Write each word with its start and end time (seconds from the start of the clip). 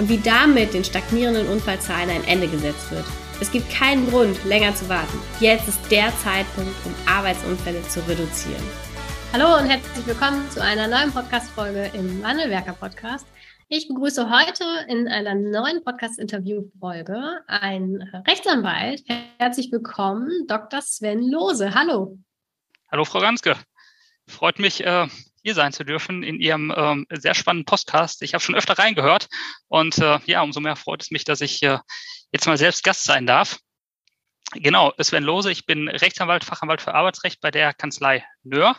und 0.00 0.08
wie 0.08 0.16
damit 0.16 0.72
den 0.72 0.82
stagnierenden 0.82 1.46
Unfallzahlen 1.48 2.08
ein 2.08 2.24
Ende 2.24 2.48
gesetzt 2.48 2.90
wird. 2.90 3.04
Es 3.38 3.52
gibt 3.52 3.70
keinen 3.70 4.08
Grund, 4.08 4.42
länger 4.46 4.74
zu 4.74 4.88
warten. 4.88 5.18
Jetzt 5.40 5.68
ist 5.68 5.78
der 5.90 6.10
Zeitpunkt, 6.16 6.74
um 6.86 6.94
Arbeitsunfälle 7.06 7.82
zu 7.82 8.00
reduzieren. 8.08 8.62
Hallo 9.34 9.58
und 9.58 9.68
herzlich 9.68 10.06
willkommen 10.06 10.50
zu 10.50 10.62
einer 10.62 10.88
neuen 10.88 11.12
Podcast-Folge 11.12 11.90
im 11.92 12.22
Wandelwerker 12.22 12.72
Podcast. 12.72 13.26
Ich 13.68 13.88
begrüße 13.88 14.30
heute 14.30 14.64
in 14.88 15.06
einer 15.06 15.34
neuen 15.34 15.84
Podcast-Interview-Folge 15.84 17.42
einen 17.46 18.00
Rechtsanwalt. 18.26 19.02
Herzlich 19.38 19.70
willkommen, 19.70 20.46
Dr. 20.48 20.80
Sven 20.80 21.30
Lose. 21.30 21.74
Hallo. 21.74 22.18
Hallo, 22.90 23.04
Frau 23.04 23.20
Ganske. 23.20 23.54
Freut 24.26 24.58
mich, 24.58 24.82
äh, 24.82 25.08
hier 25.42 25.54
sein 25.54 25.72
zu 25.72 25.84
dürfen 25.84 26.22
in 26.22 26.40
Ihrem 26.40 26.72
ähm, 26.76 27.06
sehr 27.10 27.34
spannenden 27.34 27.66
Podcast. 27.66 28.22
Ich 28.22 28.34
habe 28.34 28.42
schon 28.42 28.54
öfter 28.54 28.78
reingehört 28.78 29.28
und 29.68 29.98
äh, 29.98 30.18
ja, 30.26 30.42
umso 30.42 30.60
mehr 30.60 30.76
freut 30.76 31.02
es 31.02 31.10
mich, 31.10 31.24
dass 31.24 31.40
ich 31.40 31.62
äh, 31.62 31.78
jetzt 32.32 32.46
mal 32.46 32.58
selbst 32.58 32.84
Gast 32.84 33.04
sein 33.04 33.26
darf. 33.26 33.58
Genau, 34.52 34.92
Sven 35.00 35.22
Lose, 35.22 35.50
ich 35.50 35.64
bin 35.64 35.88
Rechtsanwalt, 35.88 36.44
Fachanwalt 36.44 36.82
für 36.82 36.94
Arbeitsrecht 36.94 37.40
bei 37.40 37.50
der 37.50 37.72
Kanzlei 37.72 38.24
Nöhr. 38.42 38.76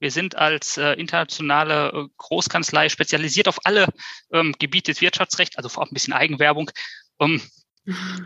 Wir 0.00 0.10
sind 0.10 0.36
als 0.36 0.76
äh, 0.76 0.92
internationale 0.94 1.88
äh, 1.90 2.08
Großkanzlei 2.16 2.88
spezialisiert 2.88 3.48
auf 3.48 3.58
alle 3.64 3.88
ähm, 4.32 4.54
Gebiete 4.58 4.92
des 4.92 5.00
Wirtschaftsrechts, 5.00 5.56
also 5.56 5.68
vor 5.68 5.82
auch 5.82 5.90
ein 5.90 5.94
bisschen 5.94 6.14
Eigenwerbung. 6.14 6.70
Um, 7.16 7.40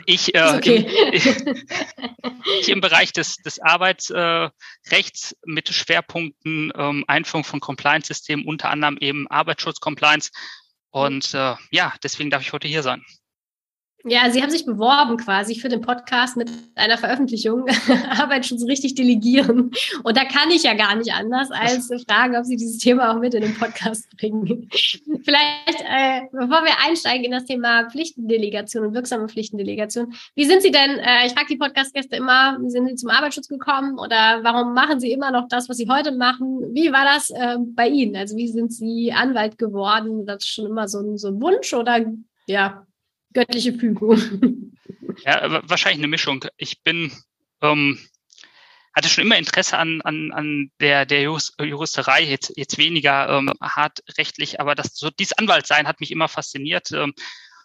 ich, 0.06 0.34
äh, 0.34 0.56
okay. 0.56 0.86
im, 1.12 1.64
ich 2.60 2.68
im 2.68 2.80
Bereich 2.80 3.12
des, 3.12 3.36
des 3.36 3.60
Arbeitsrechts 3.60 5.36
mit 5.44 5.68
Schwerpunkten 5.68 6.72
ähm, 6.76 7.04
Einführung 7.06 7.44
von 7.44 7.60
Compliance-Systemen, 7.60 8.46
unter 8.46 8.70
anderem 8.70 8.98
eben 9.00 9.28
Arbeitsschutz-Compliance. 9.28 10.30
Und 10.90 11.34
äh, 11.34 11.54
ja, 11.70 11.94
deswegen 12.02 12.30
darf 12.30 12.42
ich 12.42 12.52
heute 12.52 12.68
hier 12.68 12.82
sein. 12.82 13.04
Ja, 14.04 14.30
Sie 14.30 14.40
haben 14.40 14.50
sich 14.50 14.64
beworben 14.64 15.16
quasi 15.16 15.56
für 15.56 15.68
den 15.68 15.80
Podcast 15.80 16.36
mit 16.36 16.48
einer 16.76 16.96
Veröffentlichung, 16.98 17.66
Arbeitsschutz 18.10 18.64
richtig 18.64 18.94
delegieren. 18.94 19.72
Und 20.04 20.16
da 20.16 20.24
kann 20.24 20.50
ich 20.52 20.62
ja 20.62 20.74
gar 20.74 20.94
nicht 20.94 21.12
anders, 21.12 21.50
als 21.50 21.90
fragen, 22.08 22.36
ob 22.36 22.44
Sie 22.44 22.56
dieses 22.56 22.78
Thema 22.78 23.10
auch 23.10 23.18
mit 23.18 23.34
in 23.34 23.42
den 23.42 23.54
Podcast 23.54 24.08
bringen. 24.16 24.70
Vielleicht, 24.70 25.80
äh, 25.80 26.20
bevor 26.30 26.62
wir 26.62 26.78
einsteigen 26.86 27.24
in 27.24 27.32
das 27.32 27.44
Thema 27.44 27.90
Pflichtendelegation 27.90 28.86
und 28.86 28.94
wirksame 28.94 29.28
Pflichtendelegation, 29.28 30.14
wie 30.36 30.44
sind 30.44 30.62
Sie 30.62 30.70
denn, 30.70 30.98
äh, 30.98 31.26
ich 31.26 31.32
frage 31.32 31.48
die 31.50 31.58
Podcast-Gäste 31.58 32.16
immer, 32.16 32.56
sind 32.68 32.86
Sie 32.86 32.94
zum 32.94 33.10
Arbeitsschutz 33.10 33.48
gekommen 33.48 33.98
oder 33.98 34.38
warum 34.42 34.74
machen 34.74 35.00
Sie 35.00 35.10
immer 35.10 35.32
noch 35.32 35.48
das, 35.48 35.68
was 35.68 35.76
Sie 35.76 35.88
heute 35.88 36.12
machen? 36.12 36.60
Wie 36.72 36.92
war 36.92 37.04
das 37.04 37.30
äh, 37.30 37.56
bei 37.74 37.88
Ihnen? 37.88 38.14
Also 38.14 38.36
wie 38.36 38.48
sind 38.48 38.72
Sie 38.72 39.12
Anwalt 39.12 39.58
geworden? 39.58 40.24
Das 40.24 40.44
ist 40.44 40.50
schon 40.50 40.66
immer 40.66 40.86
so 40.86 41.00
ein, 41.00 41.18
so 41.18 41.28
ein 41.28 41.42
Wunsch 41.42 41.74
oder 41.74 42.06
ja, 42.46 42.86
göttliche 43.32 43.74
Fügung. 43.74 44.72
Ja, 45.24 45.62
wahrscheinlich 45.68 45.98
eine 45.98 46.06
Mischung. 46.06 46.44
Ich 46.56 46.82
bin, 46.82 47.12
ähm, 47.60 47.98
hatte 48.94 49.08
schon 49.08 49.24
immer 49.24 49.36
Interesse 49.36 49.76
an, 49.76 50.00
an, 50.02 50.30
an 50.32 50.70
der, 50.80 51.06
der 51.06 51.22
Juristerei, 51.22 52.22
jetzt, 52.22 52.52
jetzt 52.56 52.78
weniger 52.78 53.28
ähm, 53.28 53.50
hart 53.60 53.98
rechtlich, 54.16 54.60
aber 54.60 54.76
das, 54.76 54.94
so 54.94 55.10
dieses 55.10 55.32
Anwaltsein 55.32 55.88
hat 55.88 55.98
mich 56.00 56.12
immer 56.12 56.28
fasziniert. 56.28 56.92
Ähm, 56.92 57.14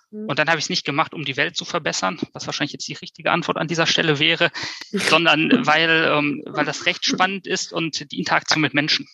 mhm. 0.09 0.25
und 0.25 0.39
dann 0.39 0.49
habe 0.49 0.57
ich 0.57 0.65
es 0.65 0.69
nicht 0.69 0.83
gemacht, 0.83 1.13
um 1.13 1.25
die 1.25 1.37
Welt 1.37 1.55
zu 1.55 1.63
verbessern, 1.63 2.19
was 2.33 2.47
wahrscheinlich 2.47 2.73
jetzt 2.73 2.87
die 2.87 2.93
richtige 2.93 3.31
Antwort 3.31 3.57
an 3.57 3.67
dieser 3.67 3.85
Stelle 3.85 4.17
wäre, 4.17 4.51
sondern 4.91 5.65
weil, 5.65 6.11
ähm, 6.11 6.43
weil 6.47 6.65
das 6.65 6.87
Recht 6.87 7.05
spannend 7.05 7.45
ist 7.45 7.71
und 7.71 8.11
die 8.11 8.17
Interaktion 8.17 8.61
mit 8.61 8.73
Menschen. 8.73 9.07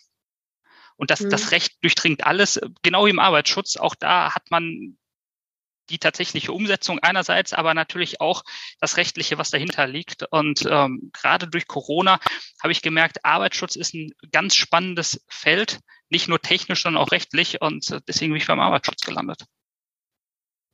Und 0.96 1.10
das, 1.10 1.26
das 1.28 1.44
mhm. 1.44 1.48
Recht 1.48 1.72
durchdringt 1.82 2.26
alles, 2.26 2.60
genau 2.82 3.06
wie 3.06 3.10
im 3.10 3.18
Arbeitsschutz. 3.18 3.76
Auch 3.76 3.94
da 3.94 4.34
hat 4.34 4.50
man 4.50 4.98
die 5.90 5.98
tatsächliche 5.98 6.52
Umsetzung 6.52 6.98
einerseits, 7.00 7.52
aber 7.52 7.74
natürlich 7.74 8.20
auch 8.20 8.42
das 8.80 8.96
Rechtliche, 8.96 9.38
was 9.38 9.50
dahinter 9.50 9.86
liegt. 9.86 10.24
Und 10.30 10.66
ähm, 10.68 11.10
gerade 11.12 11.48
durch 11.48 11.66
Corona 11.66 12.18
habe 12.62 12.72
ich 12.72 12.82
gemerkt, 12.82 13.24
Arbeitsschutz 13.24 13.76
ist 13.76 13.94
ein 13.94 14.12
ganz 14.32 14.54
spannendes 14.54 15.24
Feld, 15.28 15.80
nicht 16.08 16.28
nur 16.28 16.40
technisch, 16.40 16.82
sondern 16.82 17.02
auch 17.02 17.12
rechtlich. 17.12 17.60
Und 17.60 18.00
deswegen 18.08 18.32
bin 18.32 18.40
ich 18.40 18.46
beim 18.46 18.60
Arbeitsschutz 18.60 19.02
gelandet. 19.02 19.44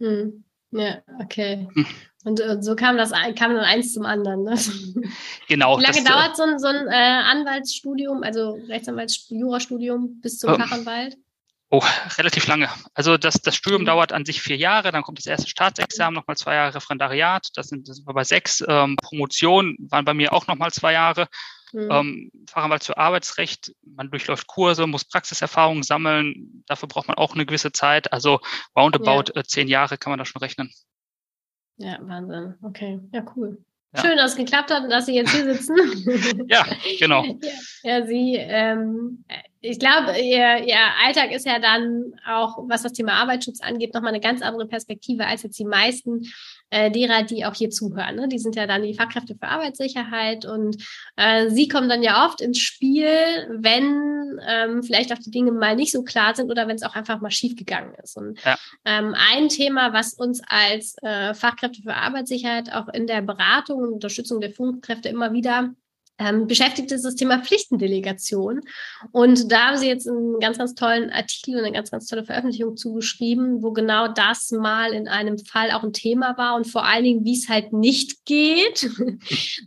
Hm. 0.01 0.45
Ja, 0.73 1.03
okay. 1.21 1.69
Hm. 1.75 1.87
Und, 2.25 2.41
und, 2.41 2.63
so 2.63 2.75
kam 2.75 2.97
das 2.97 3.13
kam 3.13 3.55
dann 3.55 3.65
eins 3.65 3.93
zum 3.93 4.05
anderen. 4.05 4.43
Ne? 4.43 4.59
Genau. 5.49 5.79
Wie 5.79 5.83
lange 5.83 6.03
das, 6.03 6.05
äh, 6.05 6.09
dauert 6.09 6.37
so 6.37 6.43
ein, 6.43 6.59
so 6.59 6.67
ein 6.67 6.89
äh, 6.89 6.93
Anwaltsstudium, 6.93 8.23
also 8.25 8.59
Rechtsanwaltsjurastudium 8.69 10.21
bis 10.21 10.39
zum 10.39 10.55
ähm, 10.55 10.61
Fachanwalt? 10.61 11.17
Oh, 11.69 11.83
relativ 12.17 12.47
lange. 12.47 12.69
Also 12.95 13.17
das, 13.17 13.43
das 13.43 13.57
Studium 13.57 13.83
mhm. 13.83 13.87
dauert 13.87 14.13
an 14.13 14.25
sich 14.25 14.41
vier 14.41 14.57
Jahre, 14.57 14.93
dann 14.93 15.03
kommt 15.03 15.19
das 15.19 15.27
erste 15.27 15.49
Staatsexamen, 15.49 16.15
nochmal 16.15 16.37
zwei 16.37 16.55
Jahre 16.55 16.77
Referendariat, 16.77 17.49
das 17.55 17.69
sind, 17.69 17.89
das 17.89 17.97
sind 17.97 18.07
wir 18.07 18.15
bei 18.15 18.23
sechs. 18.23 18.63
Ähm, 18.69 18.97
Promotion 18.97 19.77
waren 19.91 20.05
bei 20.05 20.15
mir 20.15 20.33
auch 20.33 20.47
nochmal 20.47 20.71
zwei 20.71 20.93
Jahre. 20.93 21.27
Mhm. 21.73 21.89
Ähm, 21.91 22.31
Fachanwalt 22.49 22.85
für 22.85 22.97
Arbeitsrecht, 22.97 23.75
man 23.85 24.11
durchläuft 24.11 24.47
Kurse, 24.47 24.87
muss 24.87 25.05
Praxiserfahrung 25.05 25.83
sammeln, 25.83 26.63
dafür 26.67 26.89
braucht 26.89 27.09
man 27.09 27.17
auch 27.17 27.35
eine 27.35 27.47
gewisse 27.47 27.73
Zeit. 27.73 28.13
Also 28.13 28.39
roundabout 28.77 29.33
ja. 29.35 29.41
äh, 29.41 29.45
zehn 29.45 29.67
Jahre 29.67 29.99
kann 29.99 30.13
man 30.13 30.19
da 30.19 30.25
schon 30.25 30.41
rechnen. 30.41 30.71
Ja, 31.79 31.99
Wahnsinn. 32.01 32.55
Okay, 32.63 33.01
ja, 33.13 33.25
cool. 33.35 33.59
Ja. 33.97 34.03
Schön, 34.03 34.17
dass 34.17 34.33
es 34.33 34.37
geklappt 34.37 34.71
hat 34.71 34.85
und 34.85 34.91
dass 34.91 35.07
Sie 35.07 35.15
jetzt 35.15 35.31
hier 35.31 35.55
sitzen. 35.55 35.77
ja, 36.49 36.67
genau. 36.99 37.25
Ja, 37.25 37.35
ja 37.99 38.07
Sie, 38.07 38.37
ähm, 38.37 39.25
ich 39.61 39.79
glaube, 39.79 40.13
ihr, 40.19 40.65
ihr 40.65 40.79
Alltag 41.05 41.33
ist 41.33 41.47
ja 41.47 41.59
dann 41.59 42.15
auch, 42.29 42.59
was 42.69 42.83
das 42.83 42.93
Thema 42.93 43.15
Arbeitsschutz 43.15 43.61
angeht, 43.61 43.95
nochmal 43.95 44.11
eine 44.11 44.21
ganz 44.21 44.43
andere 44.43 44.67
Perspektive 44.67 45.27
als 45.27 45.43
jetzt 45.43 45.59
die 45.59 45.65
meisten 45.65 46.23
äh, 46.71 46.91
derer, 46.91 47.23
die 47.23 47.45
auch 47.45 47.55
hier 47.55 47.71
zuhören. 47.71 48.17
Ne? 48.17 48.29
Die 48.29 48.39
sind 48.39 48.57
ja 48.57 48.67
dann 48.67 48.83
die 48.83 48.95
Fachkräfte 48.95 49.35
für 49.35 49.49
Arbeitssicherheit 49.49 50.45
und 50.45 50.83
äh, 51.17 51.49
sie 51.51 51.69
kommen 51.69 51.89
dann 51.89 52.03
ja 52.03 52.27
oft 52.27 52.41
ins 52.41 52.59
Spiel, 52.59 53.07
wenn 53.51 54.39
ähm, 54.47 54.83
vielleicht 54.83 55.13
auch 55.13 55.19
die 55.19 55.31
Dinge 55.31 55.53
mal 55.53 55.77
nicht 55.77 55.93
so 55.93 56.03
klar 56.03 56.35
sind 56.35 56.51
oder 56.51 56.67
wenn 56.69 56.77
es 56.77 56.83
auch 56.83 56.95
einfach 56.95 57.21
mal 57.21 57.31
schiefgegangen 57.31 57.95
ist. 58.03 58.17
Und 58.17 58.43
ja. 58.45 58.57
ähm, 58.85 59.15
ein 59.33 59.49
Thema, 59.49 59.93
was 59.93 60.15
uns 60.15 60.43
als 60.47 60.97
äh, 61.03 61.35
Fachkräfte 61.35 61.83
für 61.83 61.95
Arbeitssicherheit 61.95 62.73
auch 62.73 62.89
in 62.89 63.07
der 63.07 63.23
Beratung 63.23 63.81
und 63.81 63.93
Unterstützung 63.93 64.41
der 64.41 64.51
Führungskräfte 64.51 65.09
immer 65.09 65.33
wieder 65.33 65.75
ähm, 66.19 66.47
beschäftigt 66.47 66.93
ist 66.93 67.05
das 67.05 67.15
Thema 67.15 67.43
Pflichtendelegation. 67.43 68.63
Und 69.13 69.51
da 69.53 69.69
haben 69.69 69.77
sie 69.77 69.89
jetzt 69.89 70.09
einen 70.09 70.39
ganz, 70.41 70.59
ganz 70.59 70.75
tollen 70.75 71.11
Artikel 71.11 71.57
und 71.57 71.65
eine 71.65 71.73
ganz, 71.73 71.91
ganz 71.91 72.07
tolle 72.07 72.25
Veröffentlichung 72.25 72.77
zugeschrieben, 72.77 73.63
wo 73.63 73.73
genau 73.73 74.09
das 74.09 74.51
mal 74.51 74.93
in 74.93 75.09
einem 75.09 75.39
Fall 75.39 75.71
auch 75.73 75.83
ein 75.83 75.93
Thema 75.93 76.37
war 76.39 76.57
und 76.57 76.67
vor 76.67 76.85
allen 76.85 77.05
Dingen, 77.05 77.25
wie 77.25 77.35
es 77.35 77.49
halt 77.49 77.73
nicht 77.73 78.25
geht. 78.25 78.83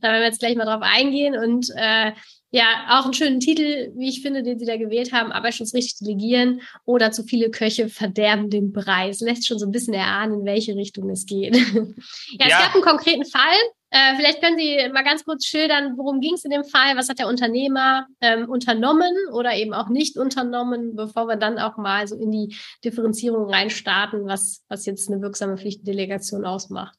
da 0.01 0.07
werden 0.07 0.21
wir 0.21 0.25
jetzt 0.25 0.39
gleich 0.39 0.55
mal 0.55 0.65
drauf 0.65 0.81
eingehen 0.81 1.37
und 1.37 1.69
äh, 1.75 2.11
ja, 2.51 2.87
auch 2.89 3.05
einen 3.05 3.13
schönen 3.13 3.39
Titel, 3.39 3.91
wie 3.95 4.09
ich 4.09 4.23
finde, 4.23 4.41
den 4.41 4.57
Sie 4.57 4.65
da 4.65 4.75
gewählt 4.75 5.13
haben, 5.13 5.31
Arbeitsschutz 5.31 5.75
richtig 5.75 5.99
delegieren 5.99 6.61
oder 6.83 7.11
zu 7.11 7.23
viele 7.23 7.51
Köche 7.51 7.89
verderben 7.89 8.49
den 8.49 8.73
Preis. 8.73 9.19
Lässt 9.19 9.45
schon 9.45 9.59
so 9.59 9.67
ein 9.67 9.71
bisschen 9.71 9.93
erahnen, 9.93 10.39
in 10.39 10.45
welche 10.45 10.75
Richtung 10.75 11.11
es 11.11 11.27
geht. 11.27 11.55
ja, 11.55 11.61
ja, 12.39 12.47
es 12.47 12.57
gab 12.57 12.73
einen 12.73 12.83
konkreten 12.83 13.25
Fall, 13.25 13.57
äh, 13.91 14.15
vielleicht 14.15 14.41
können 14.41 14.57
Sie 14.57 14.77
mal 14.93 15.03
ganz 15.03 15.25
kurz 15.25 15.45
schildern, 15.45 15.97
worum 15.97 16.21
ging 16.21 16.35
es 16.35 16.45
in 16.45 16.51
dem 16.51 16.63
Fall? 16.63 16.95
Was 16.95 17.09
hat 17.09 17.19
der 17.19 17.27
Unternehmer 17.27 18.07
ähm, 18.21 18.47
unternommen 18.47 19.13
oder 19.31 19.55
eben 19.55 19.73
auch 19.73 19.89
nicht 19.89 20.17
unternommen, 20.17 20.95
bevor 20.95 21.27
wir 21.27 21.37
dann 21.37 21.57
auch 21.57 21.77
mal 21.77 22.07
so 22.07 22.15
in 22.15 22.31
die 22.31 22.55
Differenzierung 22.83 23.49
reinstarten, 23.49 24.27
was, 24.27 24.63
was 24.67 24.85
jetzt 24.85 25.09
eine 25.09 25.21
wirksame 25.21 25.57
Pflichtendelegation 25.57 26.45
ausmacht? 26.45 26.97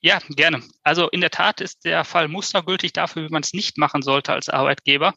Ja, 0.00 0.18
gerne. 0.30 0.62
Also 0.82 1.08
in 1.08 1.20
der 1.20 1.30
Tat 1.30 1.60
ist 1.60 1.84
der 1.84 2.04
Fall 2.04 2.28
mustergültig 2.28 2.92
dafür, 2.92 3.24
wie 3.24 3.32
man 3.32 3.42
es 3.42 3.52
nicht 3.52 3.76
machen 3.76 4.02
sollte 4.02 4.32
als 4.32 4.48
Arbeitgeber. 4.48 5.14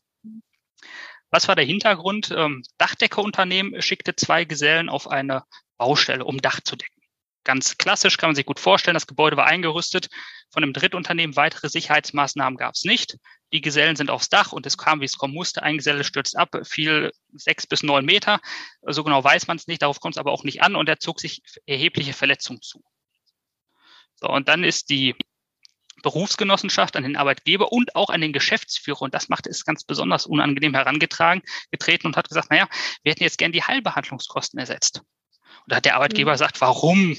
Was 1.30 1.48
war 1.48 1.56
der 1.56 1.66
Hintergrund? 1.66 2.32
Ähm, 2.36 2.64
Dachdeckerunternehmen 2.78 3.82
schickte 3.82 4.16
zwei 4.16 4.46
Gesellen 4.46 4.90
auf 4.90 5.10
eine 5.10 5.44
Baustelle, 5.78 6.26
um 6.26 6.40
Dach 6.40 6.60
zu 6.62 6.76
decken. 6.76 6.93
Ganz 7.44 7.78
klassisch 7.78 8.18
kann 8.18 8.30
man 8.30 8.36
sich 8.36 8.46
gut 8.46 8.60
vorstellen, 8.60 8.94
das 8.94 9.08
Gebäude 9.08 9.36
war 9.36 9.46
eingerüstet 9.46 10.10
von 10.50 10.64
einem 10.64 10.74
Drittunternehmen, 10.74 11.36
weitere 11.36 11.68
Sicherheitsmaßnahmen 11.68 12.58
gab 12.58 12.76
es 12.76 12.86
nicht. 12.86 13.18
Die 13.52 13.62
Gesellen 13.62 13.96
sind 13.96 14.10
aufs 14.10 14.30
Dach 14.30 14.52
und 14.52 14.66
es 14.66 14.78
kam, 14.78 15.02
wie 15.02 15.06
es 15.06 15.18
kommen 15.18 15.34
musste. 15.34 15.62
Ein 15.62 15.78
Geselle 15.78 16.04
stürzt 16.04 16.38
ab, 16.38 16.56
fiel 16.64 17.12
sechs 17.34 17.68
bis 17.68 17.84
neun 17.84 18.06
Meter. 18.06 18.40
So 18.82 19.04
genau 19.04 19.24
weiß 19.24 19.48
man 19.48 19.58
es 19.58 19.68
nicht, 19.68 19.82
darauf 19.82 20.00
kommt 20.00 20.16
es 20.16 20.20
aber 20.20 20.32
auch 20.32 20.44
nicht 20.44 20.64
an 20.64 20.76
und 20.76 20.88
er 20.88 21.00
zog 21.00 21.20
sich 21.20 21.42
erhebliche 21.66 22.14
Verletzungen 22.14 22.62
zu. 22.62 22.82
So, 24.16 24.30
und 24.30 24.48
dann 24.48 24.64
ist 24.64 24.90
die 24.90 25.16
Berufsgenossenschaft 26.02 26.96
an 26.96 27.04
den 27.04 27.18
Arbeitgeber 27.18 27.72
und 27.72 27.96
auch 27.96 28.10
an 28.10 28.22
den 28.22 28.34
Geschäftsführer, 28.34 29.02
und 29.04 29.14
das 29.14 29.30
macht 29.30 29.48
es 29.48 29.66
ganz 29.66 29.84
besonders 29.84 30.26
unangenehm 30.26 30.74
herangetragen, 30.74 31.44
getreten 31.72 32.08
und 32.08 32.18
hat 32.18 32.30
gesagt, 32.30 32.50
naja, 32.50 32.68
wir 33.04 33.12
hätten 33.12 33.24
jetzt 33.24 33.38
gern 33.38 33.52
die 33.52 33.64
Heilbehandlungskosten 33.64 34.60
ersetzt. 34.60 35.00
Und 35.00 35.72
da 35.72 35.78
hat 35.78 35.86
der 35.86 35.96
Arbeitgeber 35.96 36.32
mhm. 36.32 36.36
gesagt, 36.36 36.62
warum? 36.62 37.18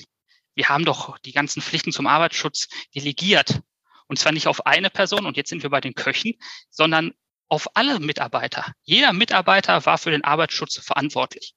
Wir 0.54 0.68
haben 0.68 0.84
doch 0.84 1.18
die 1.18 1.32
ganzen 1.32 1.62
Pflichten 1.62 1.92
zum 1.92 2.06
Arbeitsschutz 2.06 2.68
delegiert. 2.94 3.60
Und 4.06 4.18
zwar 4.18 4.32
nicht 4.32 4.46
auf 4.46 4.66
eine 4.66 4.90
Person, 4.90 5.26
und 5.26 5.36
jetzt 5.36 5.48
sind 5.48 5.62
wir 5.62 5.70
bei 5.70 5.80
den 5.80 5.94
Köchen, 5.94 6.34
sondern 6.70 7.12
auf 7.48 7.76
alle 7.76 8.00
Mitarbeiter. 8.00 8.72
Jeder 8.82 9.12
Mitarbeiter 9.12 9.84
war 9.86 9.98
für 9.98 10.10
den 10.10 10.24
Arbeitsschutz 10.24 10.78
verantwortlich. 10.78 11.54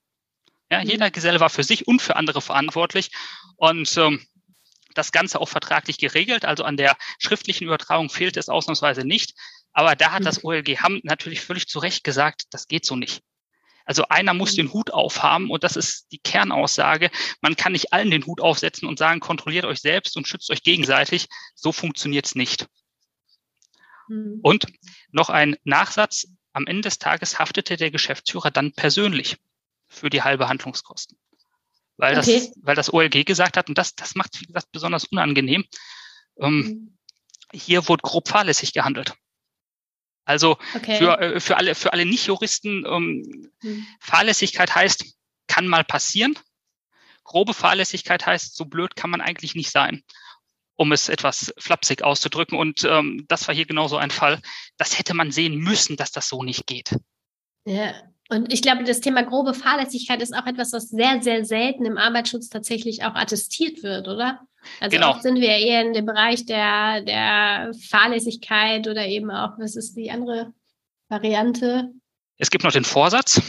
Ja, 0.71 0.83
mhm. 0.83 0.89
jeder 0.89 1.11
Geselle 1.11 1.39
war 1.39 1.49
für 1.49 1.63
sich 1.63 1.87
und 1.87 2.01
für 2.01 2.15
andere 2.15 2.41
verantwortlich. 2.41 3.11
Und 3.55 3.95
ähm, 3.97 4.25
das 4.93 5.11
Ganze 5.11 5.39
auch 5.39 5.49
vertraglich 5.49 5.97
geregelt. 5.97 6.45
Also 6.45 6.63
an 6.63 6.77
der 6.77 6.97
schriftlichen 7.19 7.65
Übertragung 7.65 8.09
fehlt 8.09 8.37
es 8.37 8.49
ausnahmsweise 8.49 9.05
nicht. 9.05 9.33
Aber 9.73 9.95
da 9.95 10.11
hat 10.11 10.25
das 10.25 10.43
mhm. 10.43 10.49
OLG 10.49 10.79
Hamm 10.79 11.01
natürlich 11.03 11.41
völlig 11.41 11.67
zu 11.67 11.79
Recht 11.79 12.03
gesagt, 12.03 12.45
das 12.51 12.67
geht 12.67 12.85
so 12.85 12.95
nicht. 12.95 13.21
Also 13.87 14.03
einer 14.09 14.33
muss 14.33 14.51
mhm. 14.51 14.57
den 14.57 14.73
Hut 14.73 14.91
aufhaben 14.91 15.49
und 15.49 15.63
das 15.63 15.77
ist 15.77 16.11
die 16.11 16.19
Kernaussage. 16.19 17.09
Man 17.39 17.55
kann 17.55 17.71
nicht 17.71 17.93
allen 17.93 18.11
den 18.11 18.25
Hut 18.25 18.41
aufsetzen 18.41 18.87
und 18.87 18.99
sagen, 18.99 19.21
kontrolliert 19.21 19.63
euch 19.63 19.79
selbst 19.79 20.17
und 20.17 20.27
schützt 20.27 20.51
euch 20.51 20.61
gegenseitig. 20.61 21.27
So 21.55 21.71
funktioniert 21.71 22.25
es 22.25 22.35
nicht. 22.35 22.67
Mhm. 24.09 24.39
Und 24.43 24.67
noch 25.11 25.29
ein 25.29 25.55
Nachsatz. 25.63 26.27
Am 26.51 26.67
Ende 26.67 26.81
des 26.81 26.99
Tages 26.99 27.39
haftete 27.39 27.77
der 27.77 27.89
Geschäftsführer 27.89 28.51
dann 28.51 28.73
persönlich 28.73 29.37
für 29.87 30.09
die 30.09 30.21
halbe 30.21 30.49
Handlungskosten. 30.49 31.17
Weil, 31.95 32.17
okay. 32.17 32.39
das, 32.39 32.51
weil 32.61 32.75
das 32.75 32.93
OLG 32.93 33.25
gesagt 33.25 33.55
hat, 33.55 33.69
und 33.69 33.77
das, 33.77 33.95
das 33.95 34.15
macht, 34.15 34.39
wie 34.41 34.45
gesagt, 34.47 34.71
besonders 34.71 35.05
unangenehm. 35.05 35.65
Ähm, 36.39 36.57
mhm. 36.57 36.97
Hier 37.53 37.87
wurde 37.87 38.01
grob 38.01 38.27
fahrlässig 38.27 38.73
gehandelt. 38.73 39.13
Also 40.27 40.57
okay. 40.75 40.97
für, 40.97 41.19
äh, 41.21 41.39
für 41.39 41.55
alle, 41.55 41.73
für 41.73 41.93
alle 41.93 42.05
Nicht-Juristen, 42.05 42.85
ähm, 42.85 43.49
hm. 43.61 43.87
Fahrlässigkeit 44.01 44.75
heißt, 44.75 45.05
kann 45.47 45.67
mal 45.67 45.85
passieren. 45.85 46.37
Grobe 47.23 47.53
Fahrlässigkeit 47.53 48.25
heißt, 48.25 48.55
so 48.55 48.65
blöd 48.65 48.97
kann 48.97 49.09
man 49.09 49.21
eigentlich 49.21 49.55
nicht 49.55 49.71
sein, 49.71 50.03
um 50.75 50.91
es 50.91 51.07
etwas 51.07 51.53
flapsig 51.57 52.03
auszudrücken. 52.03 52.57
Und 52.57 52.83
ähm, 52.83 53.23
das 53.29 53.47
war 53.47 53.55
hier 53.55 53.65
genauso 53.65 53.95
ein 53.95 54.11
Fall. 54.11 54.41
Das 54.75 54.99
hätte 54.99 55.13
man 55.13 55.31
sehen 55.31 55.55
müssen, 55.55 55.95
dass 55.95 56.11
das 56.11 56.27
so 56.27 56.43
nicht 56.43 56.67
geht. 56.67 56.93
Ja, 57.65 57.93
und 58.29 58.51
ich 58.51 58.61
glaube, 58.61 58.83
das 58.83 58.99
Thema 58.99 59.23
grobe 59.23 59.53
Fahrlässigkeit 59.53 60.21
ist 60.21 60.35
auch 60.35 60.45
etwas, 60.45 60.73
was 60.73 60.89
sehr, 60.89 61.21
sehr 61.21 61.45
selten 61.45 61.85
im 61.85 61.97
Arbeitsschutz 61.97 62.49
tatsächlich 62.49 63.03
auch 63.03 63.15
attestiert 63.15 63.83
wird, 63.83 64.07
oder? 64.07 64.41
Also 64.81 64.97
genau. 64.97 65.11
oft 65.11 65.23
sind 65.23 65.39
wir 65.39 65.49
eher 65.49 65.81
in 65.81 65.93
dem 65.93 66.05
Bereich 66.05 66.45
der, 66.45 67.01
der 67.01 67.71
Fahrlässigkeit 67.89 68.87
oder 68.87 69.05
eben 69.05 69.31
auch, 69.31 69.57
was 69.57 69.75
ist 69.75 69.95
die 69.95 70.11
andere 70.11 70.53
Variante? 71.07 71.91
Es 72.37 72.49
gibt 72.49 72.63
noch 72.65 72.73
den 72.73 72.83
Vorsatz. 72.83 73.41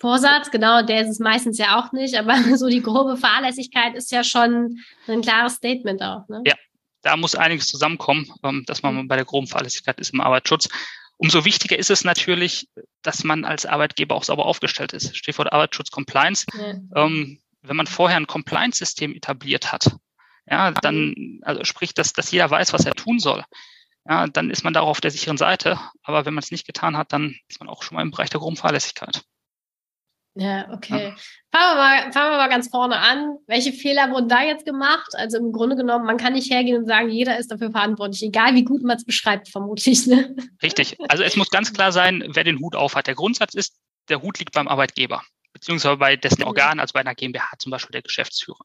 Vorsatz, 0.00 0.50
genau, 0.50 0.82
der 0.82 1.02
ist 1.02 1.08
es 1.08 1.18
meistens 1.18 1.58
ja 1.58 1.78
auch 1.78 1.92
nicht, 1.92 2.16
aber 2.16 2.36
so 2.56 2.68
die 2.68 2.82
grobe 2.82 3.16
Fahrlässigkeit 3.16 3.94
ist 3.94 4.12
ja 4.12 4.22
schon 4.22 4.78
ein 5.06 5.22
klares 5.22 5.54
Statement 5.54 6.02
auch. 6.02 6.28
Ne? 6.28 6.42
Ja, 6.46 6.54
da 7.02 7.16
muss 7.16 7.34
einiges 7.34 7.66
zusammenkommen, 7.68 8.30
ähm, 8.44 8.64
dass 8.66 8.82
man 8.82 8.94
mhm. 8.94 9.08
bei 9.08 9.16
der 9.16 9.24
groben 9.24 9.46
Fahrlässigkeit 9.46 9.98
ist 9.98 10.12
im 10.12 10.20
Arbeitsschutz. 10.20 10.68
Umso 11.18 11.44
wichtiger 11.44 11.78
ist 11.78 11.90
es 11.90 12.04
natürlich, 12.04 12.68
dass 13.02 13.24
man 13.24 13.44
als 13.44 13.66
Arbeitgeber 13.66 14.14
auch 14.14 14.22
sauber 14.22 14.46
aufgestellt 14.46 14.92
ist. 14.92 15.16
Stichwort 15.16 15.52
Arbeitsschutz 15.52 15.90
Compliance. 15.90 16.46
Ja. 16.56 17.04
Ähm, 17.04 17.40
wenn 17.62 17.76
man 17.76 17.88
vorher 17.88 18.16
ein 18.16 18.28
Compliance-System 18.28 19.14
etabliert 19.14 19.72
hat, 19.72 19.96
ja, 20.46 20.70
dann, 20.70 21.40
also 21.42 21.64
sprich, 21.64 21.92
dass, 21.92 22.12
dass 22.12 22.30
jeder 22.30 22.48
weiß, 22.48 22.72
was 22.72 22.86
er 22.86 22.94
tun 22.94 23.18
soll, 23.18 23.44
ja, 24.08 24.26
dann 24.26 24.50
ist 24.50 24.64
man 24.64 24.72
da 24.72 24.80
auch 24.80 24.88
auf 24.88 25.00
der 25.00 25.10
sicheren 25.10 25.36
Seite. 25.36 25.78
Aber 26.02 26.24
wenn 26.24 26.34
man 26.34 26.42
es 26.42 26.50
nicht 26.50 26.66
getan 26.66 26.96
hat, 26.96 27.12
dann 27.12 27.36
ist 27.48 27.60
man 27.60 27.68
auch 27.68 27.82
schon 27.82 27.96
mal 27.96 28.02
im 28.02 28.10
Bereich 28.10 28.30
der 28.30 28.40
groben 28.40 28.56
Fahrlässigkeit. 28.56 29.24
Ja, 30.40 30.70
okay. 30.72 31.08
Ja. 31.08 31.16
Fangen, 31.50 31.74
wir 31.74 31.74
mal, 31.74 32.12
fangen 32.12 32.30
wir 32.30 32.36
mal 32.36 32.48
ganz 32.48 32.68
vorne 32.68 32.96
an. 32.96 33.38
Welche 33.48 33.72
Fehler 33.72 34.12
wurden 34.12 34.28
da 34.28 34.44
jetzt 34.44 34.64
gemacht? 34.64 35.08
Also 35.14 35.36
im 35.36 35.50
Grunde 35.50 35.74
genommen, 35.74 36.06
man 36.06 36.16
kann 36.16 36.34
nicht 36.34 36.48
hergehen 36.52 36.76
und 36.76 36.86
sagen, 36.86 37.08
jeder 37.08 37.38
ist 37.38 37.50
dafür 37.50 37.72
verantwortlich, 37.72 38.22
egal 38.22 38.54
wie 38.54 38.62
gut 38.62 38.82
man 38.82 38.96
es 38.96 39.04
beschreibt, 39.04 39.48
vermutlich. 39.48 40.06
Ne? 40.06 40.36
Richtig. 40.62 40.96
Also 41.08 41.24
es 41.24 41.34
muss 41.34 41.50
ganz 41.50 41.72
klar 41.72 41.90
sein, 41.90 42.24
wer 42.34 42.44
den 42.44 42.60
Hut 42.60 42.76
auf 42.76 42.94
hat. 42.94 43.08
Der 43.08 43.16
Grundsatz 43.16 43.54
ist, 43.54 43.74
der 44.08 44.22
Hut 44.22 44.38
liegt 44.38 44.52
beim 44.52 44.68
Arbeitgeber, 44.68 45.24
beziehungsweise 45.52 45.96
bei 45.96 46.14
dessen 46.14 46.42
mhm. 46.42 46.46
Organ, 46.46 46.78
also 46.78 46.92
bei 46.92 47.00
einer 47.00 47.16
GmbH 47.16 47.58
zum 47.58 47.70
Beispiel 47.70 47.92
der 47.92 48.02
Geschäftsführer. 48.02 48.64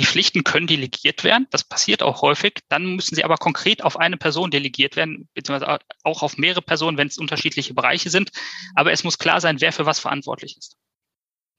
Die 0.00 0.06
Pflichten 0.06 0.44
können 0.44 0.66
delegiert 0.66 1.24
werden, 1.24 1.46
das 1.50 1.62
passiert 1.62 2.02
auch 2.02 2.22
häufig. 2.22 2.60
Dann 2.70 2.96
müssen 2.96 3.16
sie 3.16 3.22
aber 3.22 3.36
konkret 3.36 3.84
auf 3.84 3.98
eine 3.98 4.16
Person 4.16 4.50
delegiert 4.50 4.96
werden, 4.96 5.28
beziehungsweise 5.34 5.78
auch 6.04 6.22
auf 6.22 6.38
mehrere 6.38 6.62
Personen, 6.62 6.96
wenn 6.96 7.08
es 7.08 7.18
unterschiedliche 7.18 7.74
Bereiche 7.74 8.08
sind. 8.08 8.30
Aber 8.74 8.92
es 8.92 9.04
muss 9.04 9.18
klar 9.18 9.42
sein, 9.42 9.60
wer 9.60 9.74
für 9.74 9.84
was 9.84 10.00
verantwortlich 10.00 10.56
ist. 10.56 10.78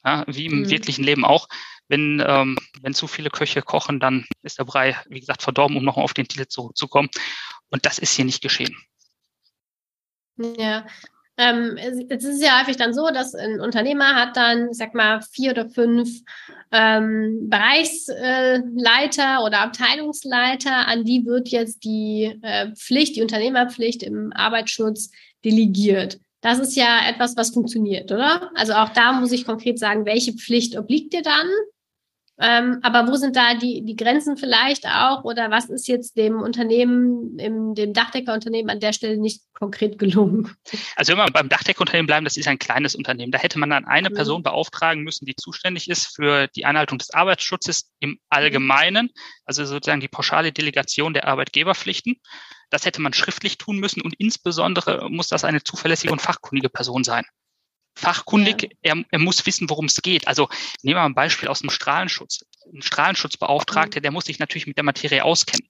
Ja, 0.03 0.23
wie 0.25 0.47
im 0.47 0.61
mhm. 0.61 0.69
wirklichen 0.71 1.03
Leben 1.03 1.23
auch. 1.23 1.47
Wenn, 1.87 2.23
ähm, 2.25 2.57
wenn 2.81 2.95
zu 2.95 3.05
viele 3.05 3.29
Köche 3.29 3.61
kochen, 3.61 3.99
dann 3.99 4.25
ist 4.41 4.57
der 4.57 4.63
Brei, 4.63 4.99
wie 5.07 5.19
gesagt, 5.19 5.43
verdorben, 5.43 5.77
um 5.77 5.85
nochmal 5.85 6.03
auf 6.03 6.15
den 6.15 6.27
Titel 6.27 6.47
zurückzukommen. 6.47 7.09
Und 7.69 7.85
das 7.85 7.99
ist 7.99 8.15
hier 8.15 8.25
nicht 8.25 8.41
geschehen. 8.41 8.75
Ja, 10.57 10.87
ähm, 11.41 11.77
es 12.09 12.23
ist 12.23 12.43
ja 12.43 12.59
häufig 12.61 12.77
dann 12.77 12.93
so, 12.93 13.07
dass 13.07 13.33
ein 13.33 13.59
Unternehmer 13.59 14.13
hat 14.15 14.37
dann, 14.37 14.73
sag 14.73 14.93
mal, 14.93 15.21
vier 15.21 15.51
oder 15.51 15.67
fünf 15.69 16.09
ähm, 16.71 17.49
Bereichsleiter 17.49 19.43
oder 19.43 19.61
Abteilungsleiter, 19.61 20.87
an 20.87 21.03
die 21.03 21.25
wird 21.25 21.49
jetzt 21.49 21.83
die 21.83 22.37
äh, 22.43 22.71
Pflicht, 22.75 23.15
die 23.15 23.23
Unternehmerpflicht 23.23 24.03
im 24.03 24.31
Arbeitsschutz 24.33 25.09
delegiert. 25.43 26.19
Das 26.41 26.59
ist 26.59 26.75
ja 26.75 27.07
etwas, 27.09 27.35
was 27.37 27.49
funktioniert, 27.51 28.11
oder? 28.11 28.51
Also 28.55 28.73
auch 28.73 28.89
da 28.89 29.13
muss 29.13 29.31
ich 29.31 29.45
konkret 29.45 29.79
sagen, 29.79 30.05
welche 30.05 30.33
Pflicht 30.33 30.77
obliegt 30.77 31.13
dir 31.13 31.23
dann? 31.23 31.47
Ähm, 32.41 32.79
aber 32.81 33.07
wo 33.07 33.15
sind 33.15 33.35
da 33.35 33.53
die, 33.53 33.85
die 33.85 33.95
Grenzen 33.95 34.35
vielleicht 34.35 34.87
auch? 34.87 35.23
Oder 35.23 35.51
was 35.51 35.69
ist 35.69 35.87
jetzt 35.87 36.17
dem 36.17 36.41
Unternehmen, 36.41 37.37
im, 37.37 37.75
dem 37.75 37.93
Dachdeckerunternehmen 37.93 38.71
an 38.71 38.79
der 38.79 38.93
Stelle 38.93 39.17
nicht 39.17 39.43
konkret 39.53 39.99
gelungen? 39.99 40.51
Also 40.95 41.11
wenn 41.11 41.19
wir 41.19 41.31
beim 41.31 41.49
Dachdeckerunternehmen 41.49 42.07
bleiben, 42.07 42.25
das 42.25 42.37
ist 42.37 42.47
ein 42.47 42.57
kleines 42.57 42.95
Unternehmen. 42.95 43.31
Da 43.31 43.37
hätte 43.37 43.59
man 43.59 43.69
dann 43.69 43.85
eine 43.85 44.09
mhm. 44.09 44.15
Person 44.15 44.43
beauftragen 44.43 45.03
müssen, 45.03 45.25
die 45.25 45.35
zuständig 45.35 45.87
ist 45.87 46.15
für 46.15 46.47
die 46.55 46.65
Einhaltung 46.65 46.97
des 46.97 47.11
Arbeitsschutzes 47.11 47.91
im 47.99 48.19
Allgemeinen, 48.29 49.11
also 49.45 49.63
sozusagen 49.63 50.01
die 50.01 50.07
pauschale 50.07 50.51
Delegation 50.51 51.13
der 51.13 51.27
Arbeitgeberpflichten. 51.27 52.15
Das 52.71 52.85
hätte 52.85 53.01
man 53.01 53.13
schriftlich 53.13 53.59
tun 53.59 53.77
müssen 53.77 54.01
und 54.01 54.15
insbesondere 54.17 55.09
muss 55.11 55.27
das 55.27 55.43
eine 55.43 55.63
zuverlässige 55.63 56.11
und 56.11 56.21
fachkundige 56.21 56.69
Person 56.69 57.03
sein 57.03 57.23
fachkundig, 57.95 58.63
ja. 58.63 58.95
er, 58.95 59.03
er 59.09 59.19
muss 59.19 59.45
wissen, 59.45 59.69
worum 59.69 59.85
es 59.85 60.01
geht. 60.01 60.27
Also 60.27 60.49
nehmen 60.81 60.97
wir 60.97 61.01
mal 61.01 61.05
ein 61.05 61.15
Beispiel 61.15 61.49
aus 61.49 61.59
dem 61.59 61.69
Strahlenschutz. 61.69 62.45
Ein 62.73 62.81
Strahlenschutzbeauftragter, 62.81 63.99
mhm. 63.99 64.03
der 64.03 64.11
muss 64.11 64.25
sich 64.25 64.39
natürlich 64.39 64.67
mit 64.67 64.77
der 64.77 64.83
Materie 64.83 65.23
auskennen. 65.23 65.67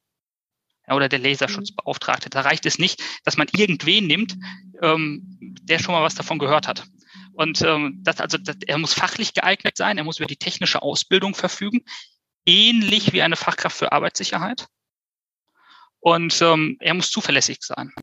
Ja, 0.87 0.95
oder 0.95 1.09
der 1.09 1.19
Laserschutzbeauftragte. 1.19 2.29
Da 2.29 2.41
reicht 2.41 2.65
es 2.65 2.79
nicht, 2.79 3.01
dass 3.23 3.37
man 3.37 3.47
irgendwen 3.53 4.07
nimmt, 4.07 4.35
ähm, 4.81 5.21
der 5.39 5.79
schon 5.79 5.93
mal 5.93 6.03
was 6.03 6.15
davon 6.15 6.39
gehört 6.39 6.67
hat. 6.67 6.85
Und 7.33 7.61
ähm, 7.61 7.99
das, 8.03 8.19
also, 8.19 8.37
das, 8.37 8.57
er 8.65 8.77
muss 8.77 8.93
fachlich 8.93 9.33
geeignet 9.33 9.77
sein, 9.77 9.97
er 9.97 10.03
muss 10.03 10.19
über 10.19 10.27
die 10.27 10.37
technische 10.37 10.81
Ausbildung 10.81 11.35
verfügen, 11.35 11.81
ähnlich 12.45 13.13
wie 13.13 13.21
eine 13.21 13.35
Fachkraft 13.35 13.77
für 13.77 13.91
Arbeitssicherheit. 13.91 14.67
Und 15.99 16.41
ähm, 16.41 16.77
er 16.79 16.95
muss 16.95 17.11
zuverlässig 17.11 17.59
sein. 17.61 17.93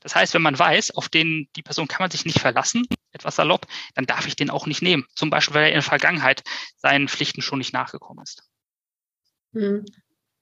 Das 0.00 0.14
heißt, 0.14 0.34
wenn 0.34 0.42
man 0.42 0.58
weiß, 0.58 0.90
auf 0.92 1.08
den, 1.08 1.48
die 1.56 1.62
Person 1.62 1.88
kann 1.88 2.04
man 2.04 2.10
sich 2.10 2.26
nicht 2.26 2.40
verlassen, 2.40 2.86
etwas 3.12 3.36
salopp, 3.36 3.66
dann 3.94 4.06
darf 4.06 4.26
ich 4.26 4.36
den 4.36 4.50
auch 4.50 4.66
nicht 4.66 4.82
nehmen. 4.82 5.06
Zum 5.14 5.30
Beispiel, 5.30 5.54
weil 5.54 5.62
er 5.64 5.68
in 5.68 5.74
der 5.74 5.82
Vergangenheit 5.82 6.42
seinen 6.76 7.08
Pflichten 7.08 7.42
schon 7.42 7.58
nicht 7.58 7.72
nachgekommen 7.72 8.22
ist. 8.22 8.42
Mhm. 9.52 9.84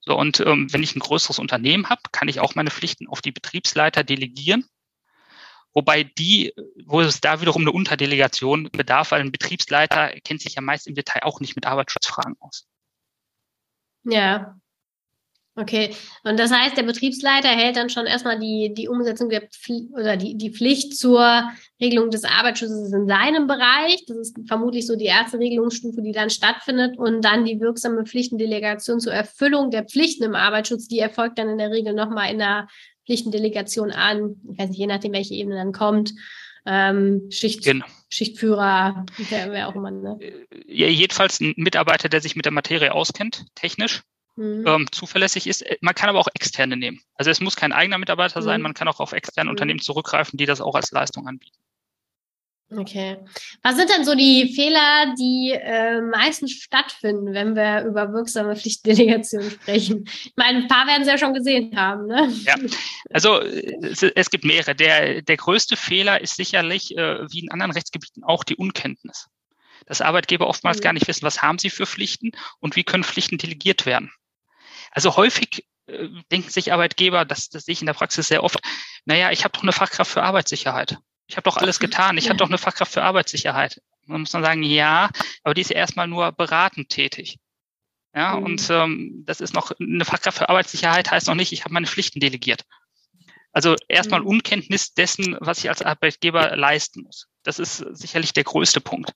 So, 0.00 0.16
und 0.16 0.40
ähm, 0.40 0.72
wenn 0.72 0.82
ich 0.82 0.94
ein 0.94 1.00
größeres 1.00 1.38
Unternehmen 1.38 1.88
habe, 1.88 2.02
kann 2.12 2.28
ich 2.28 2.40
auch 2.40 2.54
meine 2.54 2.70
Pflichten 2.70 3.08
auf 3.08 3.22
die 3.22 3.32
Betriebsleiter 3.32 4.04
delegieren. 4.04 4.64
Wobei 5.74 6.04
die, 6.04 6.54
wo 6.86 7.02
es 7.02 7.20
da 7.20 7.40
wiederum 7.40 7.62
eine 7.62 7.72
Unterdelegation 7.72 8.70
bedarf, 8.72 9.10
weil 9.10 9.20
ein 9.20 9.32
Betriebsleiter 9.32 10.08
kennt 10.24 10.40
sich 10.40 10.54
ja 10.54 10.62
meist 10.62 10.86
im 10.86 10.94
Detail 10.94 11.24
auch 11.24 11.40
nicht 11.40 11.54
mit 11.54 11.66
Arbeitsschutzfragen 11.66 12.36
aus. 12.40 12.66
Ja, 14.04 14.56
Okay, 15.58 15.96
und 16.22 16.38
das 16.38 16.52
heißt, 16.52 16.76
der 16.76 16.82
Betriebsleiter 16.82 17.48
hält 17.48 17.76
dann 17.76 17.88
schon 17.88 18.04
erstmal 18.04 18.38
die, 18.38 18.74
die 18.74 18.88
Umsetzung 18.88 19.30
der 19.30 19.40
Pflicht 19.40 19.86
oder 19.94 20.18
die, 20.18 20.36
die 20.36 20.50
Pflicht 20.50 20.98
zur 20.98 21.44
Regelung 21.80 22.10
des 22.10 22.24
Arbeitsschutzes 22.24 22.92
in 22.92 23.08
seinem 23.08 23.46
Bereich. 23.46 24.04
Das 24.06 24.18
ist 24.18 24.36
vermutlich 24.46 24.86
so 24.86 24.96
die 24.96 25.06
erste 25.06 25.38
Regelungsstufe, 25.38 26.02
die 26.02 26.12
dann 26.12 26.28
stattfindet. 26.28 26.98
Und 26.98 27.22
dann 27.22 27.46
die 27.46 27.58
wirksame 27.58 28.04
Pflichtendelegation 28.04 29.00
zur 29.00 29.14
Erfüllung 29.14 29.70
der 29.70 29.84
Pflichten 29.84 30.24
im 30.24 30.34
Arbeitsschutz, 30.34 30.88
die 30.88 30.98
erfolgt 30.98 31.38
dann 31.38 31.48
in 31.48 31.56
der 31.56 31.70
Regel 31.70 31.94
nochmal 31.94 32.30
in 32.30 32.38
der 32.38 32.68
Pflichtendelegation 33.06 33.92
an. 33.92 34.36
Ich 34.52 34.58
weiß 34.58 34.68
nicht, 34.68 34.78
je 34.78 34.86
nachdem, 34.86 35.14
welche 35.14 35.34
Ebene 35.34 35.56
dann 35.56 35.72
kommt. 35.72 36.12
Ähm, 36.66 37.30
Schicht, 37.30 37.64
genau. 37.64 37.86
Schichtführer, 38.10 39.06
wer, 39.30 39.52
wer 39.52 39.68
auch 39.68 39.74
immer. 39.74 39.90
Ne? 39.90 40.18
Ja, 40.66 40.88
jedenfalls 40.88 41.40
ein 41.40 41.54
Mitarbeiter, 41.56 42.10
der 42.10 42.20
sich 42.20 42.36
mit 42.36 42.44
der 42.44 42.52
Materie 42.52 42.92
auskennt, 42.92 43.46
technisch 43.54 44.02
mhm. 44.36 44.64
ähm, 44.66 44.86
zuverlässig 44.92 45.46
ist. 45.46 45.64
Man 45.80 45.94
kann 45.94 46.08
aber 46.08 46.20
auch 46.20 46.28
externe 46.34 46.76
nehmen. 46.76 47.00
Also 47.14 47.30
es 47.30 47.40
muss 47.40 47.56
kein 47.56 47.72
eigener 47.72 47.98
Mitarbeiter 47.98 48.42
sein, 48.42 48.60
mhm. 48.60 48.64
man 48.64 48.74
kann 48.74 48.88
auch 48.88 49.00
auf 49.00 49.12
externe 49.12 49.48
mhm. 49.48 49.52
Unternehmen 49.52 49.80
zurückgreifen, 49.80 50.36
die 50.36 50.46
das 50.46 50.60
auch 50.60 50.74
als 50.74 50.90
Leistung 50.90 51.26
anbieten. 51.26 51.58
Okay. 52.74 53.18
Was 53.62 53.76
sind 53.76 53.90
denn 53.90 54.04
so 54.04 54.16
die 54.16 54.52
Fehler, 54.52 55.14
die 55.16 55.52
äh, 55.52 56.00
meistens 56.00 56.52
stattfinden, 56.52 57.32
wenn 57.32 57.54
wir 57.54 57.84
über 57.84 58.12
wirksame 58.12 58.56
Pflichtdelegation 58.56 59.50
sprechen? 59.50 60.04
Ich 60.06 60.32
meine, 60.34 60.62
ein 60.62 60.68
paar 60.68 60.86
werden 60.88 61.04
Sie 61.04 61.10
ja 61.10 61.16
schon 61.18 61.32
gesehen 61.32 61.76
haben, 61.76 62.06
ne? 62.06 62.28
Ja, 62.44 62.56
also 63.10 63.40
es, 63.40 64.02
es 64.02 64.30
gibt 64.30 64.44
mehrere. 64.44 64.74
Der, 64.74 65.22
der 65.22 65.36
größte 65.36 65.76
Fehler 65.76 66.20
ist 66.20 66.34
sicherlich, 66.34 66.96
äh, 66.96 67.30
wie 67.30 67.40
in 67.40 67.52
anderen 67.52 67.70
Rechtsgebieten, 67.70 68.24
auch 68.24 68.42
die 68.42 68.56
Unkenntnis. 68.56 69.28
Dass 69.86 70.00
Arbeitgeber 70.00 70.48
oftmals 70.48 70.78
mhm. 70.78 70.82
gar 70.82 70.92
nicht 70.92 71.06
wissen, 71.06 71.24
was 71.24 71.42
haben 71.42 71.60
sie 71.60 71.70
für 71.70 71.86
Pflichten 71.86 72.32
und 72.58 72.74
wie 72.74 72.82
können 72.82 73.04
Pflichten 73.04 73.38
delegiert 73.38 73.86
werden. 73.86 74.10
Also 74.96 75.14
häufig 75.14 75.66
äh, 75.88 76.08
denken 76.32 76.48
sich 76.48 76.72
Arbeitgeber, 76.72 77.26
das, 77.26 77.50
das 77.50 77.66
sehe 77.66 77.74
ich 77.74 77.80
in 77.80 77.86
der 77.86 77.92
Praxis 77.92 78.28
sehr 78.28 78.42
oft, 78.42 78.60
naja, 79.04 79.30
ich 79.30 79.44
habe 79.44 79.52
doch 79.52 79.62
eine 79.62 79.72
Fachkraft 79.72 80.10
für 80.10 80.22
Arbeitssicherheit. 80.22 80.96
Ich 81.26 81.36
habe 81.36 81.44
doch 81.44 81.58
alles 81.58 81.78
getan. 81.78 82.16
Ich 82.16 82.24
ja. 82.24 82.30
habe 82.30 82.38
doch 82.38 82.48
eine 82.48 82.56
Fachkraft 82.56 82.94
für 82.94 83.02
Arbeitssicherheit. 83.02 83.82
Man 84.06 84.20
muss 84.20 84.30
dann 84.30 84.42
sagen, 84.42 84.62
ja, 84.62 85.10
aber 85.42 85.52
die 85.52 85.60
ist 85.60 85.68
ja 85.68 85.76
erstmal 85.76 86.08
nur 86.08 86.32
beratend 86.32 86.88
tätig. 86.88 87.38
Ja, 88.14 88.36
mhm. 88.36 88.44
und 88.44 88.70
ähm, 88.70 89.22
das 89.26 89.42
ist 89.42 89.52
noch 89.52 89.70
eine 89.78 90.06
Fachkraft 90.06 90.38
für 90.38 90.48
Arbeitssicherheit 90.48 91.10
heißt 91.10 91.26
noch 91.26 91.34
nicht, 91.34 91.52
ich 91.52 91.64
habe 91.64 91.74
meine 91.74 91.86
Pflichten 91.86 92.18
delegiert. 92.18 92.64
Also 93.52 93.76
erstmal 93.86 94.20
mhm. 94.20 94.28
Unkenntnis 94.28 94.94
dessen, 94.94 95.36
was 95.40 95.58
ich 95.58 95.68
als 95.68 95.82
Arbeitgeber 95.82 96.56
leisten 96.56 97.02
muss. 97.02 97.28
Das 97.42 97.58
ist 97.58 97.84
sicherlich 97.90 98.32
der 98.32 98.44
größte 98.44 98.80
Punkt. 98.80 99.12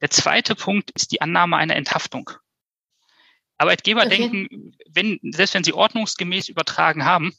Der 0.00 0.10
zweite 0.10 0.54
Punkt 0.54 0.92
ist 0.92 1.10
die 1.10 1.20
Annahme 1.20 1.56
einer 1.56 1.74
Enthaftung. 1.74 2.30
Arbeitgeber 3.58 4.04
okay. 4.04 4.16
denken, 4.16 4.76
wenn, 4.88 5.18
selbst 5.22 5.54
wenn 5.54 5.64
sie 5.64 5.72
ordnungsgemäß 5.72 6.48
übertragen 6.48 7.04
haben, 7.04 7.32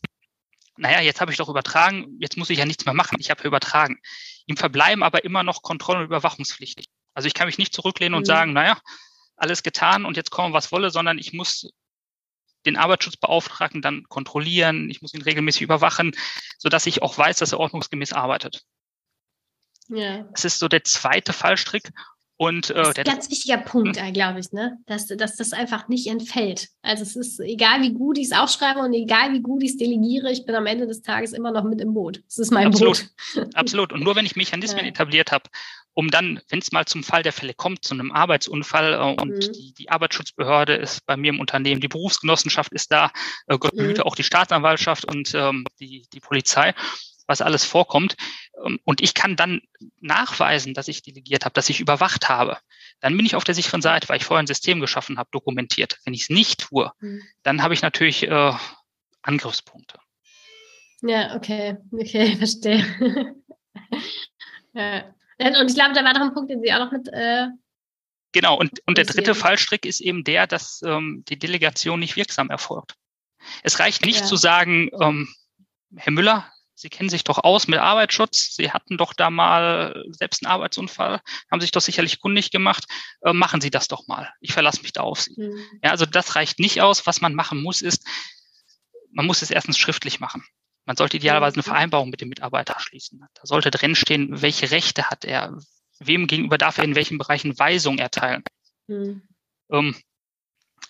naja, 0.78 1.02
jetzt 1.02 1.22
habe 1.22 1.32
ich 1.32 1.38
doch 1.38 1.50
übertragen, 1.50 2.18
jetzt 2.20 2.38
muss 2.38 2.50
ich 2.50 2.60
ja 2.60 2.66
nichts 2.66 2.86
mehr 2.86 2.94
machen, 2.94 3.18
ich 3.20 3.30
habe 3.30 3.42
ja 3.42 3.48
übertragen. 3.48 4.00
Ihm 4.46 4.58
verbleiben 4.58 5.04
aber 5.04 5.24
immer 5.24 5.44
noch 5.44 5.62
Kontroll- 5.62 5.98
und 5.98 6.06
Überwachungspflichtig. 6.06 6.88
Also 7.14 7.28
ich 7.28 7.34
kann 7.34 7.48
mich 7.48 7.58
nicht 7.58 7.74
zurücklehnen 7.74 8.14
mhm. 8.14 8.20
und 8.20 8.26
sagen, 8.26 8.54
naja, 8.54 8.78
alles 9.38 9.64
getan 9.64 10.06
und 10.06 10.18
jetzt 10.18 10.32
kommen, 10.32 10.54
was 10.54 10.72
wolle, 10.72 10.90
sondern 10.90 11.18
ich 11.18 11.34
muss 11.34 11.70
den 12.66 12.78
Arbeitsschutzbeauftragten 12.78 13.82
dann 13.82 14.04
kontrollieren, 14.04 14.90
ich 14.90 15.02
muss 15.02 15.14
ihn 15.14 15.22
regelmäßig 15.22 15.62
überwachen, 15.62 16.16
sodass 16.58 16.88
ich 16.88 17.02
auch 17.02 17.18
weiß, 17.18 17.38
dass 17.38 17.52
er 17.52 17.60
ordnungsgemäß 17.60 18.14
arbeitet. 18.14 18.64
Ja. 19.88 20.24
Das 20.32 20.46
ist 20.46 20.60
so 20.60 20.68
der 20.68 20.84
zweite 20.84 21.32
Fallstrick. 21.32 21.92
Und, 22.38 22.70
äh, 22.70 22.74
das 22.74 22.90
ist 22.90 22.98
ein 23.00 23.04
ganz 23.06 23.32
wichtiger 23.32 23.58
Punkt, 23.58 24.02
hm? 24.02 24.14
glaube 24.14 24.40
ich, 24.40 24.52
ne? 24.52 24.78
dass, 24.88 25.08
dass 25.08 25.38
das 25.38 25.54
einfach 25.54 25.88
nicht 25.88 26.08
entfällt. 26.08 26.68
Also 26.82 27.04
es 27.04 27.16
ist 27.16 27.40
egal, 27.40 27.82
wie 27.82 27.94
gut 27.94 28.18
ich 28.18 28.26
es 28.26 28.38
aufschreibe 28.38 28.80
und 28.82 28.94
egal, 28.94 29.32
wie 29.34 29.42
gut 29.42 29.64
ich 29.64 29.72
es 29.72 29.78
delegiere, 29.78 30.32
ich 30.32 30.46
bin 30.46 30.54
am 30.56 30.66
Ende 30.66 30.86
des 30.86 31.02
Tages 31.02 31.32
immer 31.32 31.52
noch 31.52 31.64
mit 31.64 31.80
im 31.80 31.94
Boot. 31.94 32.22
Das 32.28 32.38
ist 32.38 32.52
mein 32.52 32.68
Absolut. 32.68 33.08
Boot. 33.34 33.48
Absolut. 33.56 33.94
Und 33.94 34.04
nur 34.04 34.16
wenn 34.16 34.26
ich 34.26 34.36
Mechanismen 34.36 34.84
ja. 34.84 34.92
etabliert 34.92 35.32
habe, 35.32 35.50
um 35.94 36.12
dann, 36.12 36.42
wenn 36.50 36.60
es 36.60 36.74
mal 36.74 36.86
zum 36.86 37.04
Fall 37.04 37.24
der 37.24 37.32
Fälle 37.32 37.54
kommt, 37.54 37.86
zu 37.86 37.94
einem 37.94 38.12
Arbeitsunfall 38.12 38.94
äh, 38.94 39.22
und 39.22 39.48
mhm. 39.48 39.54
die, 39.54 39.74
die 39.74 39.90
Arbeitsschutzbehörde 39.90 40.76
ist 40.76 41.06
bei 41.06 41.16
mir 41.16 41.30
im 41.30 41.40
Unternehmen, 41.40 41.80
die 41.80 41.88
Berufsgenossenschaft 41.88 42.74
ist 42.74 42.92
da, 42.92 43.12
äh, 43.48 43.58
Gott 43.58 43.78
behüte 43.78 44.02
mhm. 44.02 44.08
auch 44.08 44.16
die 44.16 44.24
Staatsanwaltschaft 44.24 45.06
und 45.06 45.34
ähm, 45.34 45.66
die, 45.80 46.06
die 46.12 46.20
Polizei 46.20 46.74
was 47.28 47.42
alles 47.42 47.66
vorkommt. 47.66 48.16
Ähm, 48.64 48.80
und 48.84 49.02
ich 49.02 49.14
kann 49.14 49.36
dann 49.36 49.62
nachweisen, 50.00 50.74
dass 50.74 50.88
ich 50.88 51.02
delegiert 51.02 51.46
habe, 51.46 51.54
dass 51.54 51.70
ich 51.70 51.80
überwacht 51.80 52.30
habe. 52.30 52.58
Dann 53.00 53.16
bin 53.16 53.26
ich 53.26 53.36
auf 53.36 53.44
der 53.44 53.56
sicheren 53.56 53.82
Seite, 53.82 54.10
weil 54.10 54.18
ich 54.18 54.26
vorher 54.26 54.44
ein 54.44 54.48
System 54.48 54.80
geschaffen 54.80 55.18
habe, 55.18 55.30
dokumentiert. 55.32 56.00
Wenn 56.06 56.14
ich 56.14 56.24
es 56.24 56.30
nicht 56.30 56.62
tue, 56.62 56.92
mhm. 57.00 57.24
dann 57.44 57.62
habe 57.62 57.74
ich 57.74 57.82
natürlich 57.82 58.24
äh, 58.24 58.54
Angriffspunkte. 59.22 60.00
Ja, 61.02 61.36
okay, 61.36 61.78
okay, 61.92 62.36
verstehe. 62.38 62.86
ja. 64.74 65.04
Und 65.38 65.70
ich 65.70 65.76
glaube, 65.76 65.94
da 65.94 66.04
war 66.04 66.14
noch 66.14 66.22
ein 66.22 66.34
Punkt, 66.34 66.50
den 66.50 66.62
Sie 66.62 66.72
auch 66.72 66.80
noch 66.80 66.92
mit. 66.92 67.10
Äh, 67.12 67.48
genau, 68.32 68.58
und, 68.58 68.80
und 68.86 68.98
der 68.98 69.06
dritte 69.06 69.36
Fallstrick 69.36 69.86
ist 69.86 70.00
eben 70.00 70.24
der, 70.24 70.48
dass 70.48 70.82
ähm, 70.86 71.24
die 71.28 71.38
Delegation 71.38 72.00
nicht 72.00 72.16
wirksam 72.16 72.50
erfolgt. 72.50 72.96
Es 73.64 73.80
reicht 73.80 74.06
nicht 74.06 74.22
ja. 74.22 74.26
zu 74.26 74.38
sagen, 74.38 74.90
ähm, 75.02 75.28
Herr 75.96 76.14
Müller, 76.14 76.52
Sie 76.78 76.90
kennen 76.90 77.10
sich 77.10 77.24
doch 77.24 77.38
aus 77.38 77.68
mit 77.68 77.80
Arbeitsschutz. 77.80 78.54
Sie 78.56 78.72
hatten 78.72 78.98
doch 78.98 79.14
da 79.14 79.30
mal 79.30 80.04
selbst 80.12 80.44
einen 80.46 80.52
Arbeitsunfall, 80.52 81.22
haben 81.50 81.62
sich 81.62 81.72
doch 81.72 81.82
sicherlich 81.82 82.20
kundig 82.20 82.52
gemacht. 82.52 82.84
Äh, 83.22 83.32
machen 83.32 83.62
Sie 83.62 83.72
das 83.72 83.88
doch 83.88 84.08
mal. 84.08 84.30
Ich 84.42 84.52
verlasse 84.52 84.82
mich 84.82 84.92
da 84.92 85.02
auf 85.02 85.22
Sie. 85.22 85.36
Mhm. 85.38 85.66
Ja, 85.82 85.92
also 85.92 86.06
das 86.06 86.36
reicht 86.36 86.60
nicht 86.60 86.82
aus. 86.82 87.08
Was 87.08 87.22
man 87.22 87.34
machen 87.34 87.64
muss, 87.64 87.82
ist, 87.82 88.06
man 89.12 89.26
muss 89.26 89.42
es 89.42 89.52
erstens 89.52 89.78
schriftlich 89.78 90.20
machen. 90.20 90.44
Man 90.84 90.98
sollte 90.98 91.16
idealerweise 91.16 91.56
eine 91.56 91.62
mhm. 91.62 91.72
Vereinbarung 91.72 92.10
mit 92.10 92.20
dem 92.20 92.28
Mitarbeiter 92.28 92.78
schließen. 92.78 93.26
Da 93.34 93.42
sollte 93.46 93.72
drinstehen, 93.72 94.42
welche 94.42 94.70
Rechte 94.70 95.10
hat 95.10 95.24
er, 95.24 95.58
wem 96.00 96.28
gegenüber 96.28 96.58
darf 96.58 96.78
er 96.78 96.84
in 96.84 96.96
welchen 96.96 97.18
Bereichen 97.18 97.58
Weisungen 97.58 98.00
erteilen. 98.00 98.44
Mhm. 98.88 99.24
Ähm, 99.72 99.96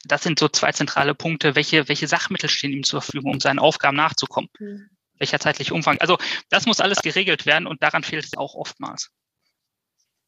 das 0.04 0.24
sind 0.24 0.40
so 0.40 0.50
zwei 0.50 0.72
zentrale 0.72 1.14
Punkte. 1.14 1.56
Welche, 1.56 1.88
welche 1.88 2.08
Sachmittel 2.08 2.50
stehen 2.50 2.74
ihm 2.74 2.84
zur 2.84 3.02
Verfügung, 3.02 3.34
um 3.34 3.40
seinen 3.40 3.60
Aufgaben 3.60 3.98
nachzukommen? 3.98 4.50
Mhm 4.60 4.90
welcher 5.18 5.40
zeitliche 5.40 5.74
Umfang. 5.74 5.98
Also 6.00 6.18
das 6.50 6.66
muss 6.66 6.80
alles 6.80 7.02
geregelt 7.02 7.46
werden 7.46 7.68
und 7.68 7.82
daran 7.84 8.04
fehlt 8.04 8.26
es 8.26 8.38
auch 8.38 8.56
oftmals. 8.56 9.12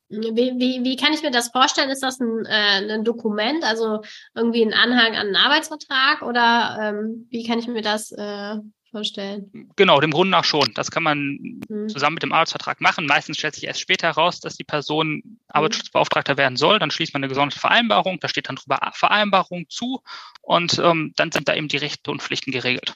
Wie, 0.09 0.53
wie, 0.57 0.83
wie 0.83 0.95
kann 0.95 1.11
ich 1.11 1.21
mir 1.21 1.31
das 1.31 1.49
vorstellen? 1.49 1.89
Ist 1.89 2.01
das 2.01 2.19
ein, 2.19 2.45
äh, 2.45 2.93
ein 2.93 3.03
Dokument, 3.03 3.63
also 3.65 4.01
irgendwie 4.35 4.63
ein 4.63 4.73
Anhang 4.73 5.15
an 5.15 5.27
einen 5.27 5.35
Arbeitsvertrag 5.35 6.21
oder 6.21 6.77
ähm, 6.81 7.27
wie 7.29 7.45
kann 7.45 7.59
ich 7.59 7.67
mir 7.67 7.81
das 7.81 8.13
äh, 8.13 8.55
vorstellen? 8.89 9.69
Genau, 9.75 9.99
dem 9.99 10.11
Grunde 10.11 10.31
nach 10.31 10.45
schon. 10.45 10.71
Das 10.75 10.91
kann 10.91 11.03
man 11.03 11.59
hm. 11.67 11.89
zusammen 11.89 12.13
mit 12.13 12.23
dem 12.23 12.31
Arbeitsvertrag 12.31 12.79
machen. 12.79 13.05
Meistens 13.05 13.37
stellt 13.37 13.55
sich 13.55 13.65
erst 13.65 13.81
später 13.81 14.07
heraus, 14.07 14.39
dass 14.39 14.55
die 14.55 14.63
Person 14.63 15.21
hm. 15.23 15.39
Arbeitsschutzbeauftragter 15.49 16.37
werden 16.37 16.55
soll. 16.55 16.79
Dann 16.79 16.91
schließt 16.91 17.13
man 17.13 17.21
eine 17.21 17.29
gesonderte 17.29 17.59
Vereinbarung, 17.59 18.19
da 18.21 18.29
steht 18.29 18.47
dann 18.47 18.55
drüber 18.55 18.79
Vereinbarung 18.93 19.65
zu 19.67 20.01
und 20.41 20.79
ähm, 20.79 21.11
dann 21.17 21.33
sind 21.33 21.49
da 21.49 21.55
eben 21.55 21.67
die 21.67 21.77
Rechte 21.77 22.11
und 22.11 22.21
Pflichten 22.21 22.51
geregelt. 22.51 22.95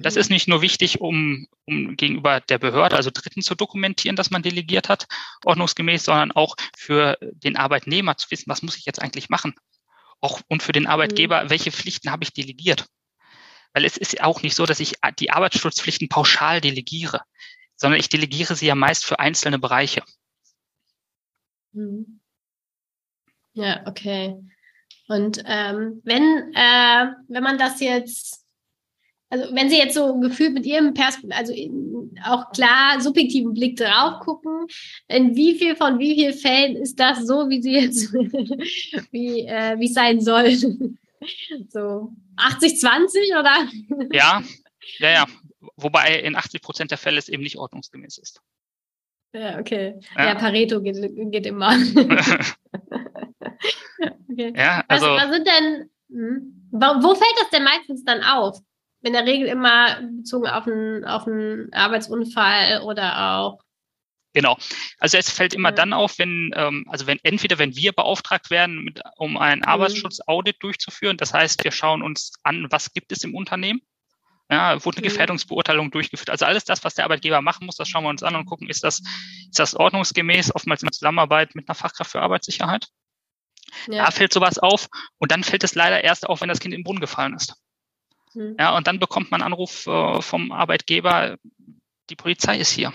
Das 0.00 0.14
ist 0.14 0.30
nicht 0.30 0.46
nur 0.46 0.62
wichtig, 0.62 1.00
um, 1.00 1.48
um 1.64 1.96
gegenüber 1.96 2.40
der 2.40 2.58
Behörde, 2.58 2.94
also 2.94 3.10
Dritten 3.12 3.42
zu 3.42 3.56
dokumentieren, 3.56 4.14
dass 4.14 4.30
man 4.30 4.42
delegiert 4.42 4.88
hat, 4.88 5.08
ordnungsgemäß, 5.44 6.04
sondern 6.04 6.30
auch 6.30 6.54
für 6.76 7.18
den 7.20 7.56
Arbeitnehmer 7.56 8.16
zu 8.16 8.30
wissen, 8.30 8.48
was 8.48 8.62
muss 8.62 8.76
ich 8.76 8.86
jetzt 8.86 9.02
eigentlich 9.02 9.28
machen? 9.28 9.54
Auch 10.20 10.40
und 10.46 10.62
für 10.62 10.70
den 10.70 10.86
Arbeitgeber, 10.86 11.44
mhm. 11.44 11.50
welche 11.50 11.72
Pflichten 11.72 12.12
habe 12.12 12.22
ich 12.22 12.32
delegiert? 12.32 12.86
Weil 13.72 13.84
es 13.84 13.96
ist 13.96 14.20
auch 14.22 14.42
nicht 14.42 14.54
so, 14.54 14.66
dass 14.66 14.78
ich 14.78 14.94
die 15.18 15.32
Arbeitsschutzpflichten 15.32 16.08
pauschal 16.08 16.60
delegiere, 16.60 17.22
sondern 17.74 17.98
ich 17.98 18.08
delegiere 18.08 18.54
sie 18.54 18.66
ja 18.66 18.76
meist 18.76 19.04
für 19.04 19.18
einzelne 19.18 19.58
Bereiche. 19.58 20.02
Mhm. 21.72 22.20
Ja, 23.54 23.84
okay. 23.86 24.36
Und 25.08 25.42
ähm, 25.44 26.00
wenn, 26.04 26.52
äh, 26.54 27.12
wenn 27.28 27.42
man 27.42 27.58
das 27.58 27.80
jetzt 27.80 28.47
also 29.30 29.54
wenn 29.54 29.68
Sie 29.68 29.76
jetzt 29.76 29.94
so 29.94 30.18
gefühlt 30.20 30.54
mit 30.54 30.64
Ihrem 30.64 30.94
Pers 30.94 31.18
also 31.30 31.52
auch 32.24 32.50
klar 32.52 33.00
subjektiven 33.00 33.52
Blick 33.52 33.76
drauf 33.76 34.20
gucken, 34.20 34.66
in 35.08 35.36
wie 35.36 35.54
viel 35.54 35.76
von 35.76 35.98
wie 35.98 36.14
vielen 36.14 36.34
Fällen 36.34 36.76
ist 36.76 36.98
das 36.98 37.26
so, 37.26 37.48
wie 37.48 37.60
Sie 37.60 37.72
jetzt, 37.72 38.12
wie 39.12 39.40
äh, 39.42 39.76
es 39.84 39.92
sein 39.94 40.20
soll? 40.20 40.50
so 41.68 42.12
80, 42.36 42.80
20 42.80 43.32
oder? 43.32 43.68
Ja, 44.12 44.42
ja, 44.98 45.10
ja. 45.10 45.26
Wobei 45.76 46.20
in 46.20 46.34
80 46.34 46.62
Prozent 46.62 46.90
der 46.90 46.98
Fälle 46.98 47.18
es 47.18 47.28
eben 47.28 47.42
nicht 47.42 47.58
ordnungsgemäß 47.58 48.18
ist. 48.18 48.40
Ja, 49.34 49.58
okay. 49.58 50.00
Ja, 50.16 50.28
ja 50.28 50.34
Pareto 50.36 50.80
geht, 50.80 50.96
geht 51.30 51.46
immer. 51.46 51.76
okay. 54.30 54.54
Ja, 54.56 54.82
also. 54.88 55.06
Was, 55.06 55.24
was 55.24 55.34
sind 55.34 55.46
denn, 55.46 55.90
hm? 56.10 56.70
wo 56.70 57.14
fällt 57.14 57.34
das 57.40 57.50
denn 57.50 57.64
meistens 57.64 58.04
dann 58.04 58.22
auf? 58.22 58.58
In 59.02 59.12
der 59.12 59.26
Regel 59.26 59.48
immer 59.48 60.00
bezogen 60.16 60.48
auf 60.48 60.66
einen, 60.66 61.04
auf 61.04 61.26
einen 61.26 61.72
Arbeitsunfall 61.72 62.82
oder 62.82 63.36
auch 63.36 63.60
Genau. 64.34 64.56
Also 64.98 65.16
es 65.16 65.30
fällt 65.30 65.54
immer 65.54 65.72
dann 65.72 65.92
auf, 65.92 66.18
wenn, 66.18 66.52
ähm, 66.54 66.84
also 66.88 67.06
wenn 67.06 67.18
entweder 67.22 67.58
wenn 67.58 67.74
wir 67.74 67.92
beauftragt 67.92 68.50
werden, 68.50 68.84
mit, 68.84 69.00
um 69.16 69.36
ein 69.36 69.60
mhm. 69.60 69.64
Arbeitsschutzaudit 69.64 70.62
durchzuführen, 70.62 71.16
das 71.16 71.32
heißt, 71.32 71.64
wir 71.64 71.72
schauen 71.72 72.02
uns 72.02 72.34
an, 72.42 72.66
was 72.70 72.92
gibt 72.92 73.10
es 73.10 73.24
im 73.24 73.34
Unternehmen. 73.34 73.80
Ja, 74.50 74.84
wurde 74.84 74.98
eine 74.98 75.06
mhm. 75.06 75.10
Gefährdungsbeurteilung 75.10 75.90
durchgeführt. 75.90 76.30
Also 76.30 76.44
alles 76.44 76.64
das, 76.64 76.84
was 76.84 76.94
der 76.94 77.04
Arbeitgeber 77.04 77.42
machen 77.42 77.66
muss, 77.66 77.76
das 77.76 77.88
schauen 77.88 78.04
wir 78.04 78.10
uns 78.10 78.22
an 78.22 78.36
und 78.36 78.46
gucken, 78.46 78.68
ist 78.68 78.84
das, 78.84 79.00
ist 79.00 79.58
das 79.58 79.74
ordnungsgemäß, 79.74 80.54
oftmals 80.54 80.82
in 80.82 80.92
Zusammenarbeit 80.92 81.54
mit 81.54 81.68
einer 81.68 81.74
Fachkraft 81.74 82.12
für 82.12 82.22
Arbeitssicherheit. 82.22 82.86
Ja. 83.88 84.04
Da 84.04 84.10
fällt 84.10 84.32
sowas 84.32 84.58
auf 84.58 84.88
und 85.18 85.32
dann 85.32 85.42
fällt 85.42 85.64
es 85.64 85.74
leider 85.74 86.02
erst 86.02 86.26
auf, 86.26 86.40
wenn 86.40 86.48
das 86.48 86.60
Kind 86.60 86.74
in 86.74 86.80
den 86.80 86.84
Brunnen 86.84 87.00
gefallen 87.00 87.34
ist. 87.34 87.54
Mhm. 88.34 88.56
Ja, 88.58 88.76
und 88.76 88.86
dann 88.86 88.98
bekommt 88.98 89.30
man 89.30 89.42
einen 89.42 89.52
Anruf 89.52 89.86
äh, 89.86 90.22
vom 90.22 90.52
Arbeitgeber, 90.52 91.36
die 92.10 92.16
Polizei 92.16 92.58
ist 92.58 92.70
hier. 92.70 92.92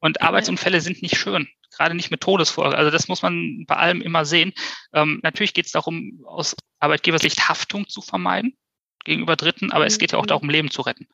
Und 0.00 0.22
Arbeitsunfälle 0.22 0.80
sind 0.80 1.00
nicht 1.02 1.16
schön, 1.16 1.48
gerade 1.70 1.94
nicht 1.94 2.10
mit 2.10 2.20
Todesfolge. 2.20 2.76
Also 2.76 2.90
das 2.90 3.08
muss 3.08 3.22
man 3.22 3.64
bei 3.66 3.76
allem 3.76 4.02
immer 4.02 4.24
sehen. 4.24 4.52
Ähm, 4.92 5.20
natürlich 5.22 5.54
geht 5.54 5.66
es 5.66 5.72
darum, 5.72 6.22
aus 6.26 6.54
Arbeitgebersicht 6.78 7.48
Haftung 7.48 7.88
zu 7.88 8.02
vermeiden 8.02 8.56
gegenüber 9.04 9.36
Dritten, 9.36 9.72
aber 9.72 9.86
es 9.86 9.98
geht 9.98 10.12
ja 10.12 10.18
auch 10.18 10.24
mhm. 10.24 10.28
darum, 10.28 10.50
Leben 10.50 10.70
zu 10.70 10.82
retten. 10.82 11.08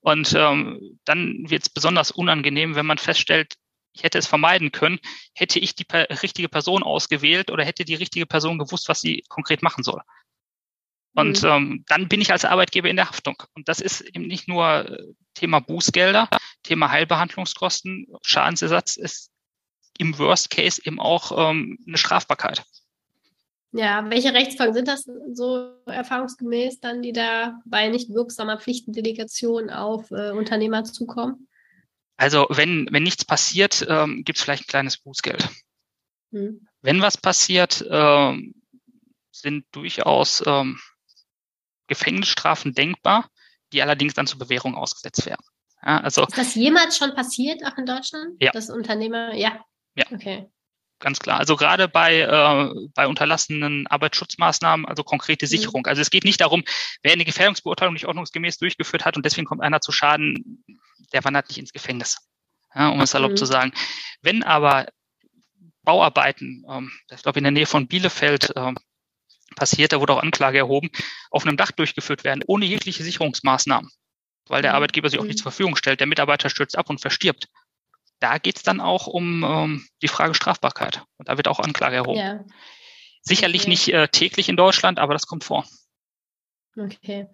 Und 0.00 0.34
ähm, 0.36 0.98
dann 1.06 1.48
wird 1.48 1.62
es 1.62 1.70
besonders 1.70 2.10
unangenehm, 2.10 2.74
wenn 2.74 2.84
man 2.84 2.98
feststellt, 2.98 3.54
ich 3.94 4.02
hätte 4.02 4.18
es 4.18 4.26
vermeiden 4.26 4.72
können, 4.72 4.98
hätte 5.34 5.58
ich 5.58 5.74
die 5.76 5.86
richtige 5.92 6.48
Person 6.48 6.82
ausgewählt 6.82 7.50
oder 7.50 7.64
hätte 7.64 7.84
die 7.84 7.94
richtige 7.94 8.26
Person 8.26 8.58
gewusst, 8.58 8.88
was 8.88 9.00
sie 9.00 9.24
konkret 9.28 9.62
machen 9.62 9.84
soll. 9.84 10.02
Und 11.14 11.42
mhm. 11.42 11.48
ähm, 11.48 11.84
dann 11.88 12.08
bin 12.08 12.20
ich 12.20 12.32
als 12.32 12.44
Arbeitgeber 12.44 12.88
in 12.88 12.96
der 12.96 13.08
Haftung. 13.08 13.36
Und 13.54 13.68
das 13.68 13.80
ist 13.80 14.00
eben 14.00 14.26
nicht 14.26 14.48
nur 14.48 14.88
äh, 14.88 15.02
Thema 15.34 15.60
Bußgelder, 15.60 16.28
Thema 16.62 16.90
Heilbehandlungskosten, 16.90 18.06
Schadensersatz 18.22 18.96
ist 18.96 19.30
im 19.98 20.18
Worst 20.18 20.50
Case 20.50 20.82
eben 20.84 21.00
auch 21.00 21.50
ähm, 21.50 21.78
eine 21.86 21.98
Strafbarkeit. 21.98 22.64
Ja, 23.70 24.08
welche 24.08 24.32
Rechtsfolgen 24.32 24.74
sind 24.74 24.88
das 24.88 25.08
so 25.32 25.72
erfahrungsgemäß 25.86 26.80
dann, 26.80 27.02
die 27.02 27.12
da 27.12 27.60
bei 27.64 27.88
nicht 27.88 28.10
wirksamer 28.10 28.58
Pflichtendelegation 28.58 29.70
auf 29.70 30.10
äh, 30.10 30.30
Unternehmer 30.30 30.84
zukommen? 30.84 31.48
Also 32.16 32.46
wenn, 32.50 32.88
wenn 32.92 33.02
nichts 33.02 33.24
passiert, 33.24 33.84
ähm, 33.88 34.22
gibt 34.24 34.38
es 34.38 34.44
vielleicht 34.44 34.64
ein 34.64 34.68
kleines 34.68 34.98
Bußgeld. 34.98 35.48
Hm. 36.32 36.68
Wenn 36.82 37.02
was 37.02 37.16
passiert, 37.18 37.84
ähm, 37.90 38.54
sind 39.32 39.66
durchaus 39.72 40.42
ähm, 40.46 40.78
Gefängnisstrafen 41.86 42.74
denkbar, 42.74 43.28
die 43.72 43.82
allerdings 43.82 44.14
dann 44.14 44.26
zur 44.26 44.38
Bewährung 44.38 44.74
ausgesetzt 44.74 45.26
werden. 45.26 45.44
Ja, 45.84 45.98
also, 45.98 46.22
ist 46.22 46.38
das 46.38 46.54
jemals 46.54 46.96
schon 46.96 47.14
passiert, 47.14 47.64
auch 47.64 47.76
in 47.76 47.86
Deutschland? 47.86 48.36
Ja. 48.40 48.52
Das 48.52 48.70
Unternehmer, 48.70 49.34
ja. 49.34 49.64
Ja. 49.94 50.04
Okay. 50.10 50.48
Ganz 51.00 51.18
klar. 51.18 51.38
Also 51.38 51.56
gerade 51.56 51.88
bei, 51.88 52.20
äh, 52.20 52.88
bei 52.94 53.06
unterlassenen 53.06 53.86
Arbeitsschutzmaßnahmen, 53.88 54.86
also 54.86 55.02
konkrete 55.02 55.44
mhm. 55.44 55.48
Sicherung. 55.48 55.82
Mhm. 55.82 55.88
Also 55.88 56.00
es 56.00 56.10
geht 56.10 56.24
nicht 56.24 56.40
darum, 56.40 56.64
wer 57.02 57.12
eine 57.12 57.24
Gefährdungsbeurteilung 57.24 57.92
nicht 57.92 58.06
ordnungsgemäß 58.06 58.58
durchgeführt 58.58 59.04
hat 59.04 59.16
und 59.16 59.26
deswegen 59.26 59.46
kommt 59.46 59.60
einer 59.60 59.80
zu 59.80 59.92
Schaden, 59.92 60.64
der 61.12 61.24
wandert 61.24 61.48
nicht 61.48 61.58
ins 61.58 61.72
Gefängnis. 61.72 62.16
Ja, 62.74 62.88
um 62.88 63.00
es 63.02 63.10
salopp 63.10 63.32
mhm. 63.32 63.36
zu 63.36 63.44
sagen. 63.44 63.72
Wenn 64.22 64.42
aber 64.42 64.86
Bauarbeiten, 65.82 66.64
ähm, 66.68 66.90
ich 67.10 67.22
glaube 67.22 67.38
in 67.38 67.44
der 67.44 67.52
Nähe 67.52 67.66
von 67.66 67.86
Bielefeld, 67.86 68.52
ähm, 68.56 68.76
passiert, 69.54 69.92
da 69.92 70.00
wurde 70.00 70.14
auch 70.14 70.22
Anklage 70.22 70.58
erhoben, 70.58 70.90
auf 71.30 71.46
einem 71.46 71.56
Dach 71.56 71.72
durchgeführt 71.72 72.24
werden, 72.24 72.42
ohne 72.46 72.64
jegliche 72.64 73.02
Sicherungsmaßnahmen, 73.02 73.90
weil 74.48 74.62
der 74.62 74.72
mhm. 74.72 74.76
Arbeitgeber 74.76 75.08
sich 75.08 75.18
auch 75.18 75.24
nicht 75.24 75.38
mhm. 75.38 75.42
zur 75.42 75.52
Verfügung 75.52 75.76
stellt. 75.76 76.00
Der 76.00 76.06
Mitarbeiter 76.06 76.50
stürzt 76.50 76.76
ab 76.76 76.90
und 76.90 77.00
verstirbt. 77.00 77.48
Da 78.20 78.38
geht 78.38 78.56
es 78.56 78.62
dann 78.62 78.80
auch 78.80 79.06
um 79.06 79.44
ähm, 79.44 79.86
die 80.02 80.08
Frage 80.08 80.34
Strafbarkeit. 80.34 81.02
Und 81.18 81.28
da 81.28 81.36
wird 81.36 81.48
auch 81.48 81.60
Anklage 81.60 81.96
erhoben. 81.96 82.18
Ja. 82.18 82.44
Sicherlich 83.22 83.62
okay. 83.62 83.70
nicht 83.70 83.88
äh, 83.88 84.08
täglich 84.08 84.48
in 84.48 84.56
Deutschland, 84.56 84.98
aber 84.98 85.14
das 85.14 85.26
kommt 85.26 85.44
vor. 85.44 85.64
Okay. 86.76 87.28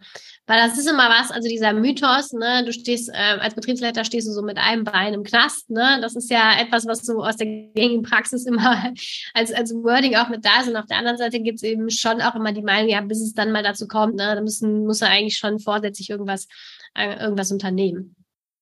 Weil 0.47 0.61
das 0.61 0.77
ist 0.77 0.87
immer 0.87 1.09
was, 1.09 1.31
also 1.31 1.49
dieser 1.49 1.73
Mythos, 1.73 2.33
ne, 2.33 2.63
du 2.65 2.73
stehst, 2.73 3.09
äh, 3.09 3.39
als 3.39 3.55
Betriebsleiter 3.55 4.05
stehst 4.05 4.29
du 4.29 4.33
so 4.33 4.43
mit 4.43 4.59
einem 4.59 4.85
Bein 4.85 5.15
im 5.15 5.25
Knast, 5.25 5.71
ne? 5.71 5.99
Das 6.03 6.15
ist 6.15 6.31
ja 6.31 6.61
etwas, 6.61 6.87
was 6.87 7.07
so 7.07 7.25
aus 7.25 7.37
der 7.37 7.47
gängigen 7.47 8.03
Praxis 8.03 8.45
immer 8.45 8.93
als, 9.35 9.53
als 9.53 9.73
Wording 9.73 10.17
auch 10.17 10.29
mit 10.29 10.45
da 10.45 10.61
ist. 10.61 10.69
Und 10.69 10.77
auf 10.77 10.85
der 10.87 10.99
anderen 10.99 11.17
Seite 11.17 11.41
gibt 11.41 11.57
es 11.57 11.63
eben 11.63 11.89
schon 11.89 12.21
auch 12.21 12.35
immer 12.35 12.53
die 12.53 12.63
Meinung, 12.63 12.91
ja, 12.91 13.01
bis 13.01 13.23
es 13.23 13.33
dann 13.33 13.51
mal 13.51 13.63
dazu 13.63 13.89
kommt, 13.89 14.17
ne, 14.17 14.35
da 14.35 14.41
müssen, 14.43 14.85
muss 14.85 15.01
er 15.01 15.09
eigentlich 15.09 15.39
schon 15.39 15.59
vorsätzlich 15.59 16.11
irgendwas, 16.11 16.47
äh, 16.95 17.19
irgendwas 17.19 17.51
unternehmen. 17.51 18.17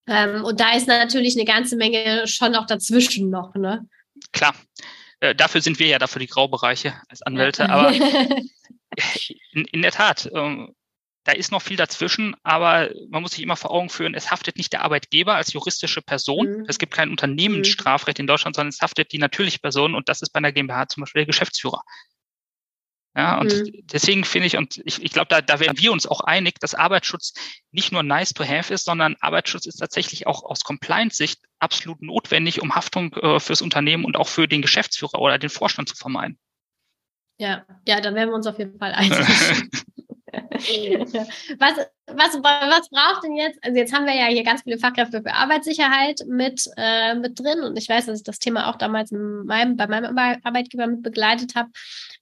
Ähm, 0.07 0.45
und 0.45 0.61
da 0.61 0.75
ist 0.77 0.87
natürlich 0.87 1.35
eine 1.35 1.45
ganze 1.45 1.77
Menge 1.77 2.29
schon 2.29 2.55
auch 2.55 2.67
dazwischen 2.67 3.31
noch, 3.31 3.55
ne? 3.55 3.87
Klar. 4.33 4.55
Äh, 5.21 5.35
dafür 5.35 5.61
sind 5.61 5.81
wir 5.81 5.89
ja 5.89 5.99
dafür 5.99 6.21
die 6.21 6.29
Graubereiche 6.29 6.95
als 7.09 7.23
Anwälte, 7.23 7.69
aber 7.69 7.93
in, 9.53 9.65
in 9.67 9.83
der 9.83 9.93
Tat, 9.93 10.31
ähm, 10.35 10.75
da 11.25 11.33
ist 11.33 11.53
noch 11.53 11.61
viel 11.61 11.77
dazwischen, 11.77 12.35
aber 12.43 12.91
man 13.11 13.21
muss 13.21 13.33
sich 13.33 13.43
immer 13.43 13.57
vor 13.57 13.71
Augen 13.71 13.91
führen, 13.91 14.15
es 14.15 14.31
haftet 14.31 14.57
nicht 14.57 14.73
der 14.73 14.83
Arbeitgeber 14.83 15.35
als 15.35 15.53
juristische 15.53 16.01
Person. 16.01 16.61
Mhm. 16.61 16.65
Es 16.69 16.79
gibt 16.79 16.95
kein 16.95 17.11
Unternehmensstrafrecht 17.11 18.19
in 18.19 18.27
Deutschland, 18.27 18.57
sondern 18.57 18.71
es 18.71 18.81
haftet 18.81 19.13
die 19.13 19.19
natürliche 19.19 19.59
Person 19.59 19.95
und 19.95 20.09
das 20.09 20.23
ist 20.23 20.31
bei 20.31 20.39
einer 20.39 20.53
GmbH 20.53 20.89
zum 20.89 21.03
Beispiel 21.03 21.21
der 21.21 21.27
Geschäftsführer. 21.27 21.83
Ja, 23.15 23.39
und 23.41 23.53
mhm. 23.53 23.73
deswegen 23.93 24.25
finde 24.25 24.47
ich, 24.47 24.57
und 24.57 24.81
ich, 24.85 25.03
ich 25.03 25.11
glaube, 25.11 25.29
da, 25.29 25.41
da 25.41 25.61
werden 25.61 25.77
wir 25.79 25.93
uns 25.93 26.07
auch 26.07 26.21
einig, 26.21 26.61
dass 26.61 26.75
Arbeitsschutz 26.75 27.35
nicht 27.73 27.91
nur 27.91 28.03
nice 28.03 28.33
to 28.33 28.45
have 28.45 28.73
ist, 28.73 28.85
sondern 28.85 29.17
Arbeitsschutz 29.21 29.67
ist 29.67 29.79
tatsächlich 29.79 30.27
auch 30.27 30.45
aus 30.45 30.65
Compliance-Sicht 30.65 31.41
absolut 31.59 32.01
notwendig, 32.01 32.63
um 32.63 32.75
Haftung 32.75 33.13
äh, 33.15 33.41
fürs 33.41 33.61
Unternehmen 33.61 34.05
und 34.05 34.17
auch 34.17 34.29
für 34.29 34.47
den 34.47 34.63
Geschäftsführer 34.63 35.19
oder 35.19 35.39
den 35.39 35.51
Vorstand 35.51 35.89
zu 35.89 35.97
vermeiden. 35.97 36.39
Ja, 37.39 37.65
ja, 37.87 38.01
da 38.01 38.15
werden 38.15 38.31
wir 38.31 38.35
uns 38.35 38.47
auf 38.47 38.59
jeden 38.59 38.79
Fall 38.79 38.93
einig. 38.95 39.19
was, 41.59 41.75
was, 42.07 42.35
was 42.43 42.89
braucht 42.91 43.25
denn 43.25 43.37
jetzt? 43.37 43.59
Also 43.63 43.79
jetzt 43.79 43.95
haben 43.95 44.07
wir 44.07 44.15
ja 44.15 44.27
hier 44.27 44.43
ganz 44.43 44.63
viele 44.63 44.79
Fachkräfte 44.79 45.23
für 45.23 45.33
Arbeitssicherheit 45.33 46.21
mit, 46.27 46.69
äh, 46.77 47.15
mit 47.15 47.39
drin 47.39 47.61
und 47.61 47.77
ich 47.79 47.89
weiß, 47.89 48.07
dass 48.07 48.19
ich 48.19 48.25
das 48.25 48.39
Thema 48.39 48.69
auch 48.69 48.77
damals 48.77 49.13
meinem, 49.13 49.77
bei 49.77 49.87
meinem 49.87 50.19
Arbeitgeber 50.19 50.87
mit 50.87 51.03
begleitet 51.03 51.55
habe. 51.55 51.71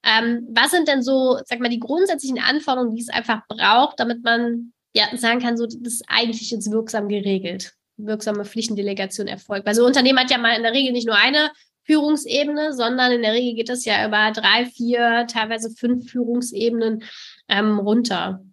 Ähm, 0.04 0.46
was 0.50 0.70
sind 0.70 0.88
denn 0.88 1.02
so, 1.02 1.38
sag 1.44 1.60
mal, 1.60 1.68
die 1.68 1.80
grundsätzlichen 1.80 2.38
Anforderungen, 2.38 2.94
die 2.94 3.02
es 3.02 3.08
einfach 3.08 3.42
braucht, 3.48 3.98
damit 4.00 4.22
man 4.22 4.72
ja 4.94 5.04
sagen 5.16 5.40
kann, 5.40 5.56
so 5.56 5.66
das 5.66 5.76
ist 5.76 6.04
eigentlich 6.08 6.50
jetzt 6.50 6.70
wirksam 6.70 7.08
geregelt, 7.08 7.74
wirksame 7.96 8.44
Pflichtendelegation 8.44 9.26
erfolgt. 9.26 9.66
Weil 9.66 9.74
so 9.74 9.82
ein 9.82 9.88
Unternehmen 9.88 10.18
hat 10.18 10.30
ja 10.30 10.38
mal 10.38 10.56
in 10.56 10.62
der 10.62 10.72
Regel 10.72 10.92
nicht 10.92 11.06
nur 11.06 11.16
eine 11.16 11.50
Führungsebene, 11.86 12.72
sondern 12.72 13.12
in 13.12 13.22
der 13.22 13.32
Regel 13.32 13.54
geht 13.54 13.70
es 13.70 13.84
ja 13.84 14.06
über 14.06 14.32
drei, 14.32 14.66
vier, 14.66 15.26
teilweise 15.30 15.70
fünf 15.70 16.10
Führungsebenen 16.10 17.04
ähm, 17.48 17.78
runter. 17.78 18.44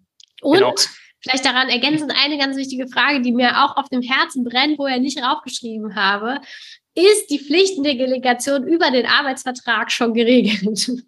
Und 0.42 0.60
genau. 0.60 0.76
vielleicht 1.20 1.46
daran 1.46 1.70
ergänzend 1.70 2.14
eine 2.16 2.38
ganz 2.38 2.56
wichtige 2.56 2.88
Frage, 2.88 3.22
die 3.22 3.32
mir 3.32 3.64
auch 3.64 3.78
auf 3.78 3.90
dem 3.90 4.02
Herzen 4.02 4.44
brennt, 4.44 4.78
wo 4.78 4.88
ich 4.88 5.00
nicht 5.00 5.22
raufgeschrieben 5.22 5.96
habe. 5.96 6.40
Ist 6.96 7.32
die 7.32 7.40
Pflichtendelegation 7.40 8.68
über 8.68 8.92
den 8.92 9.08
Arbeitsvertrag 9.08 9.92
schon 9.92 10.14
geregelt? 10.14 10.90
Um, 10.90 11.02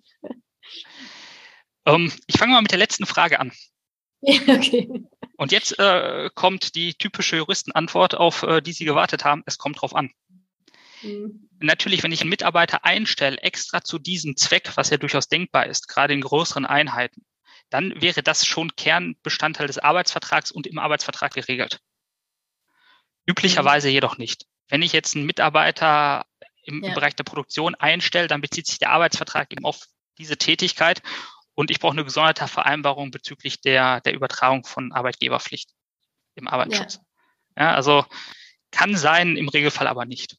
ähm, 1.86 2.12
ich 2.26 2.38
fange 2.38 2.54
mal 2.54 2.62
mit 2.62 2.72
der 2.72 2.80
letzten 2.80 3.06
Frage 3.06 3.40
an. 3.40 3.52
okay. 4.22 4.90
Und 5.38 5.52
jetzt 5.52 5.78
äh, 5.78 6.30
kommt 6.34 6.76
die 6.76 6.94
typische 6.96 7.38
Juristenantwort, 7.38 8.16
auf 8.16 8.44
äh, 8.44 8.62
die 8.62 8.72
Sie 8.72 8.86
gewartet 8.86 9.26
haben. 9.26 9.44
Es 9.46 9.58
kommt 9.58 9.82
drauf 9.82 9.96
an. 9.96 10.12
Mhm. 11.06 11.50
Natürlich, 11.60 12.04
wenn 12.04 12.12
ich 12.12 12.22
einen 12.22 12.30
Mitarbeiter 12.30 12.84
einstelle, 12.84 13.38
extra 13.38 13.82
zu 13.82 14.00
diesem 14.00 14.36
Zweck, 14.36 14.72
was 14.76 14.90
ja 14.90 14.98
durchaus 14.98 15.28
denkbar 15.28 15.68
ist, 15.68 15.88
gerade 15.88 16.14
in 16.14 16.22
größeren 16.22 16.66
Einheiten, 16.66 17.26
dann 17.70 18.00
wäre 18.02 18.24
das 18.24 18.46
schon 18.46 18.76
Kernbestandteil 18.76 19.68
des 19.68 19.80
Arbeitsvertrags 19.80 20.52
und 20.52 20.68
im 20.68 20.80
Arbeitsvertrag 20.80 21.34
geregelt. 21.34 21.80
Üblicherweise 23.26 23.88
mhm. 23.88 23.94
jedoch 23.94 24.18
nicht. 24.18 24.46
Wenn 24.68 24.82
ich 24.82 24.94
jetzt 24.94 25.16
einen 25.16 25.26
Mitarbeiter 25.26 26.26
im, 26.64 26.84
ja. 26.84 26.94
Bereich 26.94 27.16
der 27.16 27.24
Produktion 27.24 27.76
einstelle, 27.76 28.28
dann 28.28 28.42
bezieht 28.42 28.68
sich 28.68 28.80
der 28.80 28.92
Arbeitsvertrag 28.92 29.52
eben 29.52 29.66
auf 29.66 29.86
diese 30.18 30.38
Tätigkeit 30.38 31.02
und 31.54 31.72
ich 31.72 31.80
brauche 31.80 31.94
eine 31.94 32.04
gesonderte 32.04 32.48
Vereinbarung 32.48 33.12
bezüglich 33.12 33.62
der, 33.62 34.02
der 34.02 34.14
Übertragung 34.14 34.66
von 34.66 34.92
Arbeitgeberpflicht 34.92 35.72
im 36.36 36.48
Arbeitsschutz. 36.48 37.00
Ja. 37.56 37.64
ja, 37.64 37.76
also 37.76 38.06
kann 38.72 38.96
sein, 38.96 39.38
im 39.38 39.48
Regelfall 39.48 39.88
aber 39.88 40.06
nicht. 40.06 40.38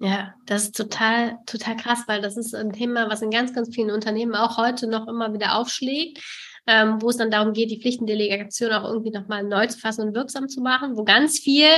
Ja, 0.00 0.34
das 0.46 0.64
ist 0.64 0.76
total, 0.76 1.38
total 1.46 1.76
krass, 1.76 2.04
weil 2.06 2.22
das 2.22 2.36
ist 2.36 2.54
ein 2.54 2.72
Thema, 2.72 3.10
was 3.10 3.20
in 3.20 3.30
ganz, 3.30 3.52
ganz 3.52 3.74
vielen 3.74 3.90
Unternehmen 3.90 4.36
auch 4.36 4.56
heute 4.56 4.86
noch 4.86 5.08
immer 5.08 5.32
wieder 5.32 5.56
aufschlägt, 5.56 6.22
ähm, 6.68 7.02
wo 7.02 7.10
es 7.10 7.16
dann 7.16 7.32
darum 7.32 7.52
geht, 7.52 7.70
die 7.70 7.80
Pflichtendelegation 7.80 8.72
auch 8.72 8.84
irgendwie 8.84 9.10
nochmal 9.10 9.42
neu 9.42 9.66
zu 9.66 9.78
fassen 9.78 10.02
und 10.02 10.14
wirksam 10.14 10.48
zu 10.48 10.60
machen, 10.60 10.96
wo 10.96 11.02
ganz 11.02 11.40
viel 11.40 11.68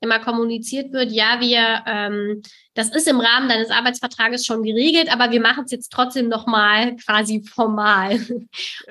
immer 0.00 0.18
kommuniziert 0.18 0.92
wird, 0.92 1.12
ja, 1.12 1.40
wir, 1.40 1.84
ähm, 1.86 2.42
das 2.74 2.90
ist 2.90 3.06
im 3.06 3.20
Rahmen 3.20 3.48
deines 3.48 3.70
Arbeitsvertrages 3.70 4.46
schon 4.46 4.62
geregelt, 4.62 5.12
aber 5.12 5.30
wir 5.30 5.40
machen 5.40 5.64
es 5.64 5.70
jetzt 5.70 5.92
trotzdem 5.92 6.28
nochmal 6.28 6.96
quasi 6.96 7.42
formal. 7.42 8.18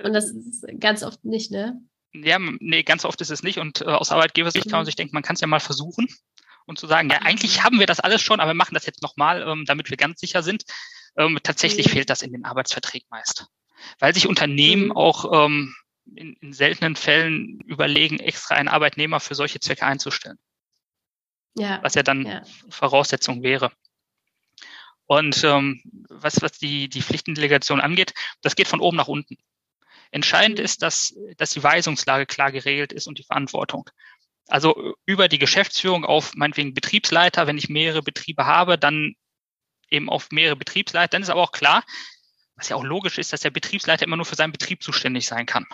Und 0.03 0.13
das 0.13 0.29
ist 0.29 0.65
ganz 0.79 1.03
oft 1.03 1.23
nicht, 1.25 1.51
ne? 1.51 1.81
Ja, 2.13 2.39
nee, 2.39 2.83
ganz 2.83 3.05
oft 3.05 3.21
ist 3.21 3.29
es 3.29 3.43
nicht. 3.43 3.59
Und 3.59 3.81
äh, 3.81 3.85
aus 3.85 4.11
Arbeitgebersicht 4.11 4.65
mhm. 4.65 4.69
kann 4.69 4.79
man 4.79 4.85
sich 4.85 4.95
denken, 4.95 5.13
man 5.13 5.23
kann 5.23 5.35
es 5.35 5.41
ja 5.41 5.47
mal 5.47 5.59
versuchen. 5.59 6.07
Und 6.69 6.79
zu 6.79 6.87
sagen, 6.87 7.09
ja, 7.09 7.17
eigentlich 7.23 7.63
haben 7.63 7.79
wir 7.79 7.87
das 7.87 7.99
alles 7.99 8.21
schon, 8.21 8.39
aber 8.39 8.51
wir 8.51 8.55
machen 8.55 8.75
das 8.75 8.85
jetzt 8.85 9.01
nochmal, 9.01 9.41
ähm, 9.41 9.65
damit 9.65 9.89
wir 9.89 9.97
ganz 9.97 10.19
sicher 10.19 10.43
sind. 10.43 10.63
Ähm, 11.17 11.39
tatsächlich 11.43 11.87
mhm. 11.87 11.91
fehlt 11.91 12.09
das 12.09 12.21
in 12.21 12.31
den 12.31 12.45
Arbeitsverträgen 12.45 13.07
meist. 13.09 13.47
Weil 13.97 14.13
sich 14.13 14.27
Unternehmen 14.27 14.85
mhm. 14.85 14.91
auch 14.91 15.47
ähm, 15.47 15.75
in, 16.15 16.33
in 16.35 16.53
seltenen 16.53 16.95
Fällen 16.95 17.59
überlegen, 17.61 18.19
extra 18.19 18.55
einen 18.55 18.67
Arbeitnehmer 18.67 19.19
für 19.19 19.35
solche 19.35 19.59
Zwecke 19.59 19.85
einzustellen. 19.85 20.37
Ja. 21.57 21.79
Was 21.81 21.95
ja 21.95 22.03
dann 22.03 22.25
ja. 22.25 22.43
Voraussetzung 22.69 23.41
wäre. 23.41 23.71
Und 25.05 25.43
ähm, 25.43 25.81
was, 26.07 26.39
was 26.43 26.51
die, 26.51 26.87
die 26.87 27.01
Pflichtendelegation 27.01 27.81
angeht, 27.81 28.13
das 28.43 28.55
geht 28.55 28.67
von 28.67 28.79
oben 28.79 28.95
nach 28.95 29.07
unten. 29.07 29.37
Entscheidend 30.11 30.59
mhm. 30.59 30.65
ist, 30.65 30.83
dass, 30.83 31.15
dass 31.37 31.49
die 31.49 31.63
Weisungslage 31.63 32.27
klar 32.27 32.51
geregelt 32.51 32.93
ist 32.93 33.07
und 33.07 33.17
die 33.17 33.23
Verantwortung. 33.23 33.89
Also 34.49 34.95
über 35.05 35.27
die 35.27 35.39
Geschäftsführung 35.39 36.05
auf 36.05 36.33
meinetwegen 36.35 36.73
Betriebsleiter, 36.73 37.45
wenn 37.47 37.57
ich 37.57 37.69
mehrere 37.69 38.01
Betriebe 38.01 38.45
habe, 38.45 38.77
dann 38.77 39.15
eben 39.89 40.09
auf 40.09 40.31
mehrere 40.31 40.55
Betriebsleiter. 40.55 41.09
Dann 41.09 41.21
ist 41.21 41.29
aber 41.29 41.41
auch 41.41 41.51
klar, 41.51 41.83
was 42.55 42.69
ja 42.69 42.75
auch 42.75 42.83
logisch 42.83 43.17
ist, 43.17 43.31
dass 43.31 43.41
der 43.41 43.51
Betriebsleiter 43.51 44.05
immer 44.05 44.15
nur 44.17 44.25
für 44.25 44.35
seinen 44.35 44.51
Betrieb 44.51 44.83
zuständig 44.83 45.27
sein 45.27 45.45
kann. 45.45 45.65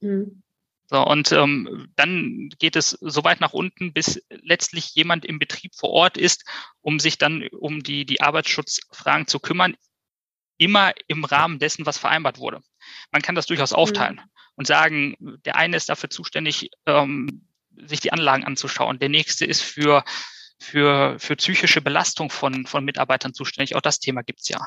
Mhm. 0.00 0.42
So, 0.88 1.04
und 1.04 1.32
ähm, 1.32 1.92
dann 1.96 2.48
geht 2.60 2.76
es 2.76 2.90
so 2.90 3.24
weit 3.24 3.40
nach 3.40 3.52
unten, 3.52 3.92
bis 3.92 4.24
letztlich 4.30 4.94
jemand 4.94 5.24
im 5.24 5.40
Betrieb 5.40 5.74
vor 5.74 5.90
Ort 5.90 6.16
ist, 6.16 6.44
um 6.80 7.00
sich 7.00 7.18
dann 7.18 7.48
um 7.48 7.82
die, 7.82 8.06
die 8.06 8.20
Arbeitsschutzfragen 8.20 9.26
zu 9.26 9.40
kümmern, 9.40 9.76
immer 10.58 10.92
im 11.08 11.24
Rahmen 11.24 11.58
dessen, 11.58 11.86
was 11.86 11.98
vereinbart 11.98 12.38
wurde. 12.38 12.62
Man 13.10 13.22
kann 13.22 13.34
das 13.34 13.46
durchaus 13.46 13.72
aufteilen 13.72 14.16
mhm. 14.16 14.30
und 14.54 14.66
sagen, 14.68 15.16
der 15.44 15.56
eine 15.56 15.76
ist 15.76 15.88
dafür 15.88 16.08
zuständig, 16.08 16.70
ähm, 16.86 17.48
sich 17.86 18.00
die 18.00 18.12
Anlagen 18.12 18.44
anzuschauen, 18.44 18.98
der 18.98 19.08
nächste 19.08 19.44
ist 19.44 19.62
für, 19.62 20.04
für, 20.58 21.18
für 21.18 21.36
psychische 21.36 21.80
Belastung 21.80 22.30
von, 22.30 22.66
von 22.66 22.84
Mitarbeitern 22.84 23.34
zuständig. 23.34 23.76
Auch 23.76 23.80
das 23.80 24.00
Thema 24.00 24.22
gibt's 24.22 24.48
ja. 24.48 24.66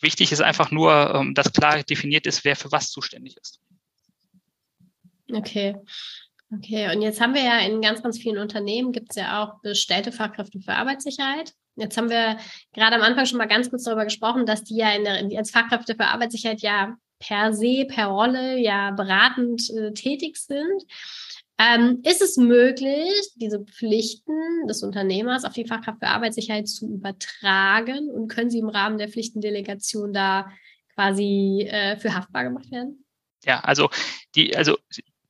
Wichtig 0.00 0.32
ist 0.32 0.40
einfach 0.40 0.70
nur, 0.70 1.14
ähm, 1.14 1.34
dass 1.34 1.52
klar 1.52 1.82
definiert 1.82 2.26
ist, 2.26 2.44
wer 2.44 2.56
für 2.56 2.72
was 2.72 2.90
zuständig 2.90 3.36
ist. 3.36 3.60
Okay. 5.32 5.76
Okay, 6.52 6.92
und 6.92 7.00
jetzt 7.00 7.20
haben 7.20 7.34
wir 7.34 7.44
ja 7.44 7.58
in 7.60 7.80
ganz, 7.80 8.02
ganz 8.02 8.18
vielen 8.18 8.38
Unternehmen 8.38 8.90
gibt 8.90 9.10
es 9.10 9.16
ja 9.16 9.42
auch 9.42 9.60
bestellte 9.60 10.10
Fachkräfte 10.10 10.58
für 10.60 10.72
Arbeitssicherheit. 10.72 11.52
Jetzt 11.76 11.96
haben 11.96 12.10
wir 12.10 12.38
gerade 12.72 12.96
am 12.96 13.02
Anfang 13.02 13.24
schon 13.26 13.38
mal 13.38 13.46
ganz 13.46 13.70
kurz 13.70 13.84
darüber 13.84 14.04
gesprochen, 14.04 14.46
dass 14.46 14.64
die 14.64 14.76
ja 14.76 14.98
der, 14.98 15.38
als 15.38 15.52
Fachkräfte 15.52 15.94
für 15.94 16.06
Arbeitssicherheit 16.06 16.60
ja 16.60 16.96
per 17.20 17.52
se, 17.54 17.84
per 17.86 18.06
Rolle 18.06 18.58
ja 18.58 18.90
beratend 18.90 19.70
äh, 19.70 19.92
tätig 19.92 20.38
sind. 20.38 20.82
Ähm, 21.60 22.00
ist 22.04 22.22
es 22.22 22.38
möglich, 22.38 23.12
diese 23.34 23.62
Pflichten 23.62 24.66
des 24.66 24.82
Unternehmers 24.82 25.44
auf 25.44 25.52
die 25.52 25.66
Fachkraft 25.66 25.98
für 25.98 26.06
Arbeitssicherheit 26.06 26.66
zu 26.66 26.88
übertragen 26.88 28.08
und 28.08 28.28
können 28.28 28.48
sie 28.48 28.60
im 28.60 28.70
Rahmen 28.70 28.96
der 28.96 29.10
Pflichtendelegation 29.10 30.14
da 30.14 30.50
quasi 30.94 31.68
äh, 31.68 31.98
für 31.98 32.14
haftbar 32.14 32.44
gemacht 32.44 32.70
werden? 32.70 33.04
Ja, 33.44 33.60
also 33.60 33.90
die, 34.36 34.56
also 34.56 34.78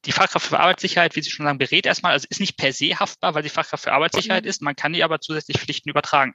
die 0.05 0.13
Fachkraft 0.13 0.47
für 0.47 0.61
Arbeitssicherheit, 0.61 1.17
wie 1.17 1.23
Sie 1.23 1.31
schon 1.31 1.47
sagen, 1.47 1.59
berät 1.59 1.85
erstmal, 1.85 2.13
also 2.13 2.29
ist 2.31 2.41
nicht 2.41 2.57
per 2.57 2.73
se 2.73 2.95
haftbar, 2.95 3.35
weil 3.35 3.43
sie 3.43 3.49
Fachkraft 3.49 3.83
für 3.83 3.93
Arbeitssicherheit 3.93 4.47
ist. 4.47 4.63
Man 4.63 4.77
kann 4.77 4.95
ihr 4.95 5.05
aber 5.05 5.21
zusätzlich 5.21 5.59
Pflichten 5.59 5.91
übertragen. 5.91 6.35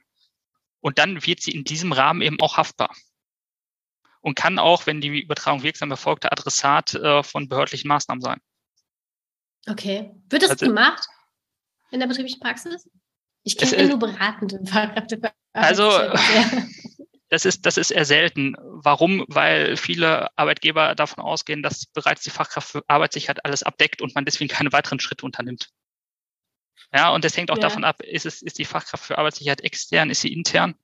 Und 0.80 0.98
dann 0.98 1.26
wird 1.26 1.40
sie 1.40 1.52
in 1.52 1.64
diesem 1.64 1.92
Rahmen 1.92 2.20
eben 2.20 2.38
auch 2.40 2.58
haftbar. 2.58 2.94
Und 4.20 4.34
kann 4.34 4.58
auch, 4.58 4.86
wenn 4.86 5.00
die 5.00 5.22
Übertragung 5.22 5.62
wirksam 5.62 5.90
erfolgt, 5.90 6.24
der 6.24 6.32
Adressat 6.32 6.94
äh, 6.94 7.22
von 7.22 7.48
behördlichen 7.48 7.88
Maßnahmen 7.88 8.20
sein. 8.20 8.40
Okay. 9.68 10.12
Wird 10.28 10.42
das 10.42 10.50
also, 10.50 10.66
gemacht 10.66 11.06
in 11.90 12.00
der 12.00 12.06
betrieblichen 12.06 12.40
Praxis? 12.40 12.88
Ich 13.42 13.56
kenne 13.56 13.88
nur 13.88 13.98
beratende 13.98 14.60
Fachkräfte. 14.64 15.32
Also, 15.52 15.90
Das 17.28 17.44
ist, 17.44 17.66
das 17.66 17.76
ist 17.76 17.90
eher 17.90 18.04
selten. 18.04 18.54
Warum? 18.60 19.24
Weil 19.28 19.76
viele 19.76 20.28
Arbeitgeber 20.38 20.94
davon 20.94 21.24
ausgehen, 21.24 21.62
dass 21.62 21.86
bereits 21.86 22.22
die 22.22 22.30
Fachkraft 22.30 22.68
für 22.68 22.84
Arbeitssicherheit 22.86 23.44
alles 23.44 23.64
abdeckt 23.64 24.00
und 24.00 24.14
man 24.14 24.24
deswegen 24.24 24.48
keine 24.48 24.72
weiteren 24.72 25.00
Schritte 25.00 25.26
unternimmt. 25.26 25.70
Ja, 26.94 27.10
und 27.10 27.24
das 27.24 27.36
hängt 27.36 27.50
auch 27.50 27.56
ja. 27.56 27.62
davon 27.62 27.82
ab, 27.82 28.00
ist 28.00 28.26
es, 28.26 28.42
ist 28.42 28.58
die 28.58 28.64
Fachkraft 28.64 29.04
für 29.04 29.18
Arbeitssicherheit 29.18 29.60
extern, 29.62 30.08
ist 30.08 30.20
sie 30.20 30.32
intern? 30.32 30.76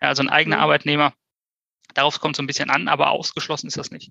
Ja, 0.00 0.08
also 0.08 0.22
ein 0.22 0.28
eigener 0.28 0.56
mhm. 0.56 0.62
Arbeitnehmer. 0.62 1.14
Darauf 1.94 2.18
kommt 2.18 2.34
es 2.34 2.38
so 2.38 2.42
ein 2.42 2.48
bisschen 2.48 2.70
an, 2.70 2.88
aber 2.88 3.10
ausgeschlossen 3.10 3.68
ist 3.68 3.76
das 3.76 3.92
nicht. 3.92 4.10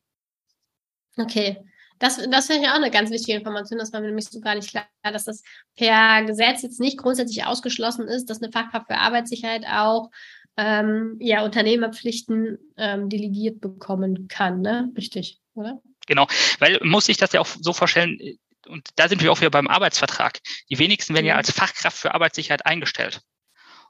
Okay. 1.17 1.57
Das, 1.99 2.17
das 2.29 2.47
finde 2.47 2.63
ich 2.63 2.69
auch 2.69 2.75
eine 2.75 2.91
ganz 2.91 3.11
wichtige 3.11 3.37
Information. 3.37 3.77
Das 3.77 3.91
war 3.93 3.99
mir 3.99 4.07
nämlich 4.07 4.29
so 4.29 4.39
gar 4.39 4.55
nicht 4.55 4.69
klar, 4.69 4.87
dass 5.03 5.25
das 5.25 5.43
per 5.75 6.23
Gesetz 6.23 6.61
jetzt 6.61 6.79
nicht 6.79 6.97
grundsätzlich 6.97 7.45
ausgeschlossen 7.45 8.07
ist, 8.07 8.29
dass 8.29 8.41
eine 8.41 8.51
Fachkraft 8.51 8.87
für 8.87 8.97
Arbeitssicherheit 8.97 9.65
auch 9.67 10.09
ähm, 10.57 11.17
ja, 11.19 11.43
Unternehmerpflichten 11.43 12.57
ähm, 12.77 13.09
delegiert 13.09 13.61
bekommen 13.61 14.27
kann, 14.27 14.61
ne? 14.61 14.91
Richtig, 14.97 15.39
oder? 15.53 15.81
Genau, 16.07 16.27
weil 16.59 16.79
muss 16.83 17.07
ich 17.07 17.17
das 17.17 17.33
ja 17.33 17.41
auch 17.41 17.47
so 17.47 17.71
vorstellen, 17.71 18.19
und 18.67 18.87
da 18.95 19.07
sind 19.07 19.21
wir 19.21 19.31
auch 19.31 19.39
wieder 19.39 19.51
beim 19.51 19.67
Arbeitsvertrag. 19.67 20.39
Die 20.69 20.79
wenigsten 20.79 21.13
werden 21.13 21.25
ja 21.25 21.33
mhm. 21.33 21.39
als 21.39 21.51
Fachkraft 21.51 21.97
für 21.97 22.13
Arbeitssicherheit 22.13 22.65
eingestellt. 22.65 23.21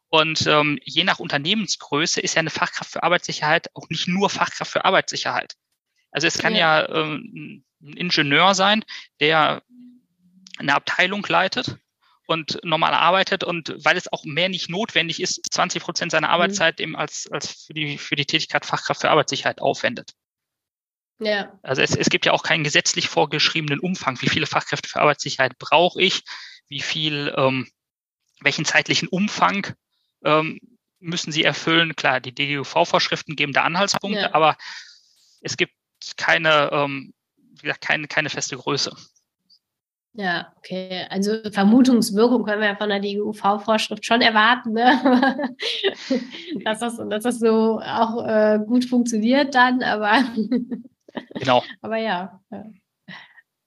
Und 0.09 0.47
ähm, 0.47 0.79
je 0.83 1.03
nach 1.03 1.19
Unternehmensgröße 1.19 2.19
ist 2.19 2.35
ja 2.35 2.39
eine 2.39 2.49
Fachkraft 2.49 2.91
für 2.91 3.03
Arbeitssicherheit 3.03 3.67
auch 3.75 3.87
nicht 3.89 4.07
nur 4.07 4.29
Fachkraft 4.29 4.71
für 4.71 4.85
Arbeitssicherheit. 4.85 5.53
Also 6.11 6.27
es 6.27 6.39
kann 6.39 6.55
ja, 6.55 6.81
ja 6.81 6.89
ähm, 6.89 7.63
ein 7.81 7.93
Ingenieur 7.93 8.55
sein, 8.55 8.83
der 9.19 9.63
eine 10.57 10.75
Abteilung 10.75 11.25
leitet 11.27 11.77
und 12.27 12.59
normal 12.63 12.93
arbeitet 12.93 13.43
und 13.43 13.73
weil 13.83 13.97
es 13.97 14.11
auch 14.11 14.23
mehr 14.23 14.49
nicht 14.49 14.69
notwendig 14.69 15.21
ist, 15.21 15.41
20 15.51 15.81
Prozent 15.81 16.11
seiner 16.11 16.27
mhm. 16.27 16.33
Arbeitszeit 16.33 16.79
eben 16.79 16.95
als, 16.95 17.27
als 17.31 17.65
für 17.65 17.73
die, 17.73 17.97
für 17.97 18.15
die 18.15 18.25
Tätigkeit 18.25 18.65
Fachkraft 18.65 19.01
für 19.01 19.09
Arbeitssicherheit 19.09 19.61
aufwendet. 19.61 20.11
Ja. 21.19 21.59
Also 21.63 21.81
es, 21.81 21.95
es 21.95 22.09
gibt 22.09 22.25
ja 22.25 22.31
auch 22.31 22.43
keinen 22.43 22.63
gesetzlich 22.63 23.09
vorgeschriebenen 23.09 23.79
Umfang. 23.79 24.21
Wie 24.21 24.29
viele 24.29 24.45
Fachkräfte 24.45 24.87
für 24.87 25.01
Arbeitssicherheit 25.01 25.57
brauche 25.57 26.01
ich? 26.01 26.23
Wie 26.67 26.81
viel, 26.81 27.33
ähm, 27.35 27.67
welchen 28.41 28.63
zeitlichen 28.63 29.07
Umfang 29.07 29.67
ähm, 30.23 30.59
müssen 30.99 31.31
sie 31.31 31.43
erfüllen? 31.43 31.95
Klar, 31.95 32.21
die 32.21 32.33
DGUV-Vorschriften 32.33 33.35
geben 33.35 33.53
da 33.53 33.63
Anhaltspunkte, 33.63 34.21
ja. 34.21 34.33
aber 34.33 34.57
es 35.41 35.57
gibt 35.57 35.73
keine, 36.15 36.69
ähm, 36.71 37.13
gesagt, 37.63 37.81
keine, 37.81 38.07
keine 38.07 38.29
feste 38.29 38.57
Größe. 38.57 38.95
Ja, 40.13 40.51
okay. 40.57 41.05
Also 41.09 41.37
Vermutungswirkung 41.51 42.43
können 42.43 42.61
wir 42.61 42.69
ja 42.69 42.75
von 42.75 42.89
der 42.89 42.99
DGUV-Vorschrift 42.99 44.05
schon 44.05 44.21
erwarten, 44.21 44.73
ne? 44.73 45.55
dass, 46.65 46.79
das, 46.79 46.97
dass 46.97 47.23
das 47.23 47.39
so 47.39 47.79
auch 47.79 48.25
äh, 48.25 48.59
gut 48.65 48.85
funktioniert 48.85 49.53
dann, 49.53 49.83
aber 49.83 50.23
genau. 51.35 51.63
aber 51.81 51.97
ja. 51.97 52.41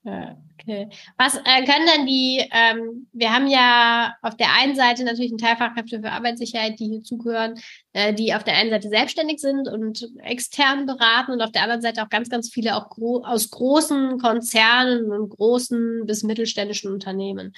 ja. 0.03 0.37
Okay. 0.65 0.87
Was 1.17 1.35
äh, 1.35 1.65
können 1.65 1.87
denn 1.93 2.05
die, 2.05 2.41
ähm, 2.51 3.07
wir 3.11 3.33
haben 3.33 3.47
ja 3.47 4.13
auf 4.21 4.37
der 4.37 4.53
einen 4.53 4.75
Seite 4.75 5.03
natürlich 5.03 5.31
einen 5.31 5.37
Teil 5.37 5.57
Fachkräfte 5.57 5.99
für 5.99 6.11
Arbeitssicherheit, 6.11 6.79
die 6.79 6.87
hier 6.87 7.03
zugehören, 7.03 7.55
äh, 7.91 8.13
die 8.13 8.33
auf 8.33 8.45
der 8.45 8.55
einen 8.55 8.69
Seite 8.69 8.87
selbstständig 8.87 9.39
sind 9.39 9.67
und 9.67 10.09
extern 10.19 10.85
beraten 10.85 11.33
und 11.33 11.41
auf 11.41 11.51
der 11.51 11.63
anderen 11.63 11.81
Seite 11.81 12.01
auch 12.01 12.09
ganz, 12.09 12.29
ganz 12.29 12.49
viele 12.49 12.77
auch 12.77 12.89
gro 12.89 13.23
aus 13.25 13.49
großen 13.49 14.19
Konzernen 14.19 15.11
und 15.11 15.29
großen 15.29 16.05
bis 16.05 16.23
mittelständischen 16.23 16.93
Unternehmen. 16.93 17.53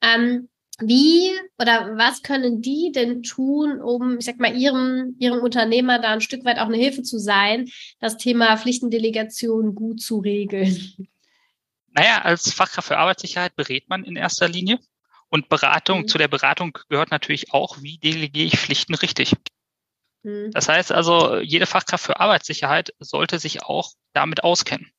Ähm, 0.00 0.48
wie 0.80 1.30
oder 1.58 1.98
was 1.98 2.22
können 2.22 2.62
die 2.62 2.92
denn 2.94 3.22
tun, 3.22 3.82
um, 3.82 4.18
ich 4.18 4.24
sag 4.24 4.38
mal, 4.38 4.56
ihrem, 4.56 5.16
ihrem 5.18 5.40
Unternehmer 5.40 5.98
da 5.98 6.12
ein 6.12 6.22
Stück 6.22 6.46
weit 6.46 6.58
auch 6.60 6.66
eine 6.66 6.76
Hilfe 6.78 7.02
zu 7.02 7.18
sein, 7.18 7.68
das 8.00 8.16
Thema 8.16 8.56
Pflichtendelegation 8.56 9.74
gut 9.74 10.00
zu 10.00 10.20
regeln? 10.20 11.08
Naja, 11.98 12.22
als 12.22 12.52
Fachkraft 12.52 12.86
für 12.86 12.98
Arbeitssicherheit 12.98 13.56
berät 13.56 13.88
man 13.88 14.04
in 14.04 14.14
erster 14.14 14.46
Linie. 14.46 14.78
Und 15.30 15.48
Beratung, 15.48 16.02
mhm. 16.02 16.08
zu 16.08 16.16
der 16.16 16.28
Beratung 16.28 16.78
gehört 16.88 17.10
natürlich 17.10 17.52
auch, 17.52 17.82
wie 17.82 17.98
delegiere 17.98 18.46
ich 18.46 18.56
Pflichten 18.56 18.94
richtig. 18.94 19.34
Mhm. 20.22 20.52
Das 20.52 20.68
heißt 20.68 20.92
also, 20.92 21.38
jede 21.38 21.66
Fachkraft 21.66 22.04
für 22.04 22.20
Arbeitssicherheit 22.20 22.94
sollte 23.00 23.40
sich 23.40 23.64
auch 23.64 23.90
damit 24.12 24.44
auskennen, 24.44 24.92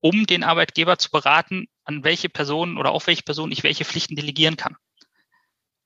um 0.00 0.26
den 0.26 0.42
Arbeitgeber 0.42 0.96
zu 0.96 1.10
beraten, 1.10 1.66
an 1.84 2.04
welche 2.04 2.30
Personen 2.30 2.78
oder 2.78 2.92
auf 2.92 3.06
welche 3.06 3.22
Personen 3.22 3.52
ich 3.52 3.62
welche 3.62 3.84
Pflichten 3.84 4.16
delegieren 4.16 4.56
kann. 4.56 4.76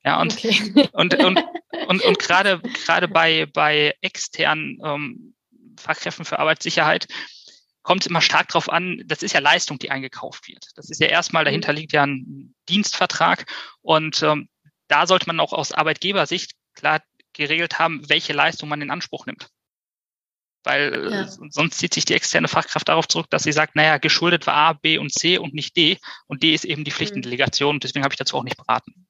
Ja, 0.04 0.20
und, 0.20 0.34
okay. 0.34 0.88
und, 0.92 1.14
und, 1.16 1.42
und, 1.88 2.00
und 2.00 2.18
gerade, 2.20 2.60
gerade 2.60 3.08
bei, 3.08 3.46
bei 3.46 3.96
externen 4.02 4.78
ähm, 4.84 5.34
Fachkräften 5.80 6.24
für 6.24 6.38
Arbeitssicherheit 6.38 7.08
kommt 7.84 8.00
es 8.00 8.06
immer 8.08 8.20
stark 8.20 8.48
darauf 8.48 8.68
an, 8.68 9.02
das 9.06 9.22
ist 9.22 9.32
ja 9.32 9.40
Leistung, 9.40 9.78
die 9.78 9.90
eingekauft 9.90 10.48
wird. 10.48 10.70
Das 10.74 10.90
ist 10.90 11.00
ja 11.00 11.06
erstmal, 11.06 11.44
dahinter 11.44 11.72
mhm. 11.72 11.78
liegt 11.78 11.92
ja 11.92 12.04
ein 12.04 12.54
Dienstvertrag 12.68 13.46
und 13.82 14.22
ähm, 14.22 14.48
da 14.88 15.06
sollte 15.06 15.26
man 15.28 15.38
auch 15.38 15.52
aus 15.52 15.70
Arbeitgebersicht 15.70 16.52
klar 16.74 17.02
geregelt 17.32 17.78
haben, 17.78 18.08
welche 18.08 18.32
Leistung 18.32 18.68
man 18.68 18.80
in 18.80 18.90
Anspruch 18.90 19.26
nimmt. 19.26 19.48
Weil 20.62 20.94
äh, 20.94 21.10
ja. 21.10 21.28
sonst 21.28 21.78
zieht 21.78 21.92
sich 21.92 22.06
die 22.06 22.14
externe 22.14 22.48
Fachkraft 22.48 22.88
darauf 22.88 23.06
zurück, 23.06 23.26
dass 23.28 23.42
sie 23.42 23.52
sagt, 23.52 23.76
naja, 23.76 23.98
geschuldet 23.98 24.46
war 24.46 24.54
A, 24.54 24.72
B 24.72 24.96
und 24.98 25.12
C 25.12 25.36
und 25.36 25.52
nicht 25.52 25.76
D. 25.76 25.98
Und 26.26 26.42
D 26.42 26.54
ist 26.54 26.64
eben 26.64 26.84
die 26.84 26.90
mhm. 26.90 26.94
Pflichtendelegation 26.94 27.80
deswegen 27.80 28.02
habe 28.02 28.14
ich 28.14 28.18
dazu 28.18 28.38
auch 28.38 28.44
nicht 28.44 28.56
beraten. 28.56 29.06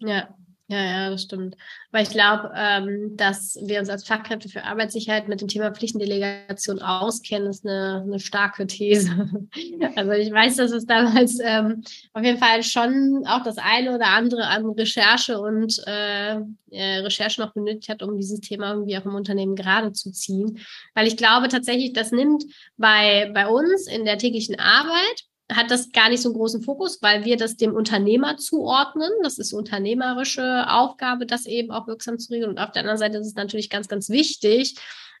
Ja, 0.00 0.28
ja, 0.70 0.84
ja, 0.84 1.10
das 1.10 1.22
stimmt. 1.22 1.56
Aber 1.90 2.02
ich 2.02 2.10
glaube, 2.10 2.52
ähm, 2.54 3.16
dass 3.16 3.58
wir 3.62 3.80
uns 3.80 3.88
als 3.88 4.06
Fachkräfte 4.06 4.50
für 4.50 4.64
Arbeitssicherheit 4.64 5.26
mit 5.26 5.40
dem 5.40 5.48
Thema 5.48 5.72
Pflichtendelegation 5.72 6.82
auskennen, 6.82 7.48
ist 7.48 7.64
eine, 7.64 8.02
eine 8.06 8.20
starke 8.20 8.66
These. 8.66 9.08
also 9.96 10.12
ich 10.12 10.30
weiß, 10.30 10.56
dass 10.56 10.72
es 10.72 10.84
damals 10.84 11.38
ähm, 11.42 11.82
auf 12.12 12.22
jeden 12.22 12.36
Fall 12.36 12.62
schon 12.62 13.24
auch 13.26 13.42
das 13.44 13.56
eine 13.56 13.94
oder 13.94 14.08
andere 14.08 14.46
an 14.46 14.66
Recherche 14.66 15.40
und 15.40 15.82
äh, 15.86 16.36
äh, 16.70 16.98
Recherche 16.98 17.40
noch 17.40 17.54
benötigt 17.54 17.88
hat, 17.88 18.02
um 18.02 18.18
dieses 18.18 18.40
Thema 18.40 18.72
irgendwie 18.72 18.98
auch 18.98 19.06
im 19.06 19.14
Unternehmen 19.14 19.56
gerade 19.56 19.92
zu 19.92 20.12
ziehen. 20.12 20.58
Weil 20.94 21.06
ich 21.06 21.16
glaube 21.16 21.48
tatsächlich, 21.48 21.94
das 21.94 22.12
nimmt 22.12 22.44
bei, 22.76 23.30
bei 23.32 23.46
uns 23.46 23.86
in 23.86 24.04
der 24.04 24.18
täglichen 24.18 24.60
Arbeit 24.60 25.27
hat 25.50 25.70
das 25.70 25.92
gar 25.92 26.10
nicht 26.10 26.22
so 26.22 26.28
einen 26.28 26.36
großen 26.36 26.62
Fokus, 26.62 27.00
weil 27.00 27.24
wir 27.24 27.36
das 27.36 27.56
dem 27.56 27.72
Unternehmer 27.72 28.36
zuordnen. 28.36 29.10
Das 29.22 29.38
ist 29.38 29.52
unternehmerische 29.52 30.66
Aufgabe, 30.68 31.26
das 31.26 31.46
eben 31.46 31.70
auch 31.70 31.86
wirksam 31.86 32.18
zu 32.18 32.32
regeln. 32.32 32.50
Und 32.50 32.58
auf 32.58 32.72
der 32.72 32.80
anderen 32.80 32.98
Seite 32.98 33.18
ist 33.18 33.28
es 33.28 33.34
natürlich 33.34 33.70
ganz, 33.70 33.88
ganz 33.88 34.10
wichtig, 34.10 34.76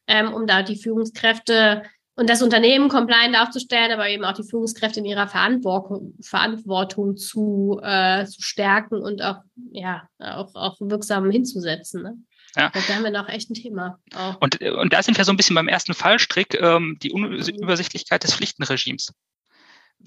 ähm, 0.06 0.32
um 0.34 0.46
da 0.46 0.62
die 0.62 0.76
Führungskräfte 0.76 1.82
und 2.14 2.28
das 2.28 2.42
Unternehmen 2.42 2.88
compliant 2.88 3.36
aufzustellen, 3.38 3.92
aber 3.92 4.08
eben 4.08 4.24
auch 4.24 4.32
die 4.32 4.42
Führungskräfte 4.42 5.00
in 5.00 5.06
ihrer 5.06 5.28
Verantwortung, 5.28 6.14
Verantwortung 6.20 7.16
zu, 7.16 7.80
äh, 7.82 8.26
zu 8.26 8.42
stärken 8.42 8.96
und 8.96 9.22
auch, 9.22 9.38
ja, 9.70 10.08
auch, 10.18 10.54
auch 10.54 10.76
wirksam 10.80 11.30
hinzusetzen. 11.30 12.02
Ne? 12.02 12.18
Ja. 12.56 12.70
Da 12.70 12.80
haben 12.94 13.04
wir 13.04 13.12
noch 13.12 13.28
echt 13.28 13.50
ein 13.50 13.54
Thema. 13.54 14.00
Und, 14.40 14.60
und 14.60 14.92
da 14.92 15.02
sind 15.02 15.16
wir 15.16 15.24
so 15.24 15.32
ein 15.32 15.36
bisschen 15.36 15.54
beim 15.54 15.68
ersten 15.68 15.94
Fallstrick, 15.94 16.60
ähm, 16.60 16.98
die 17.00 17.12
Unübersichtlichkeit 17.12 18.24
des 18.24 18.34
Pflichtenregimes 18.34 19.12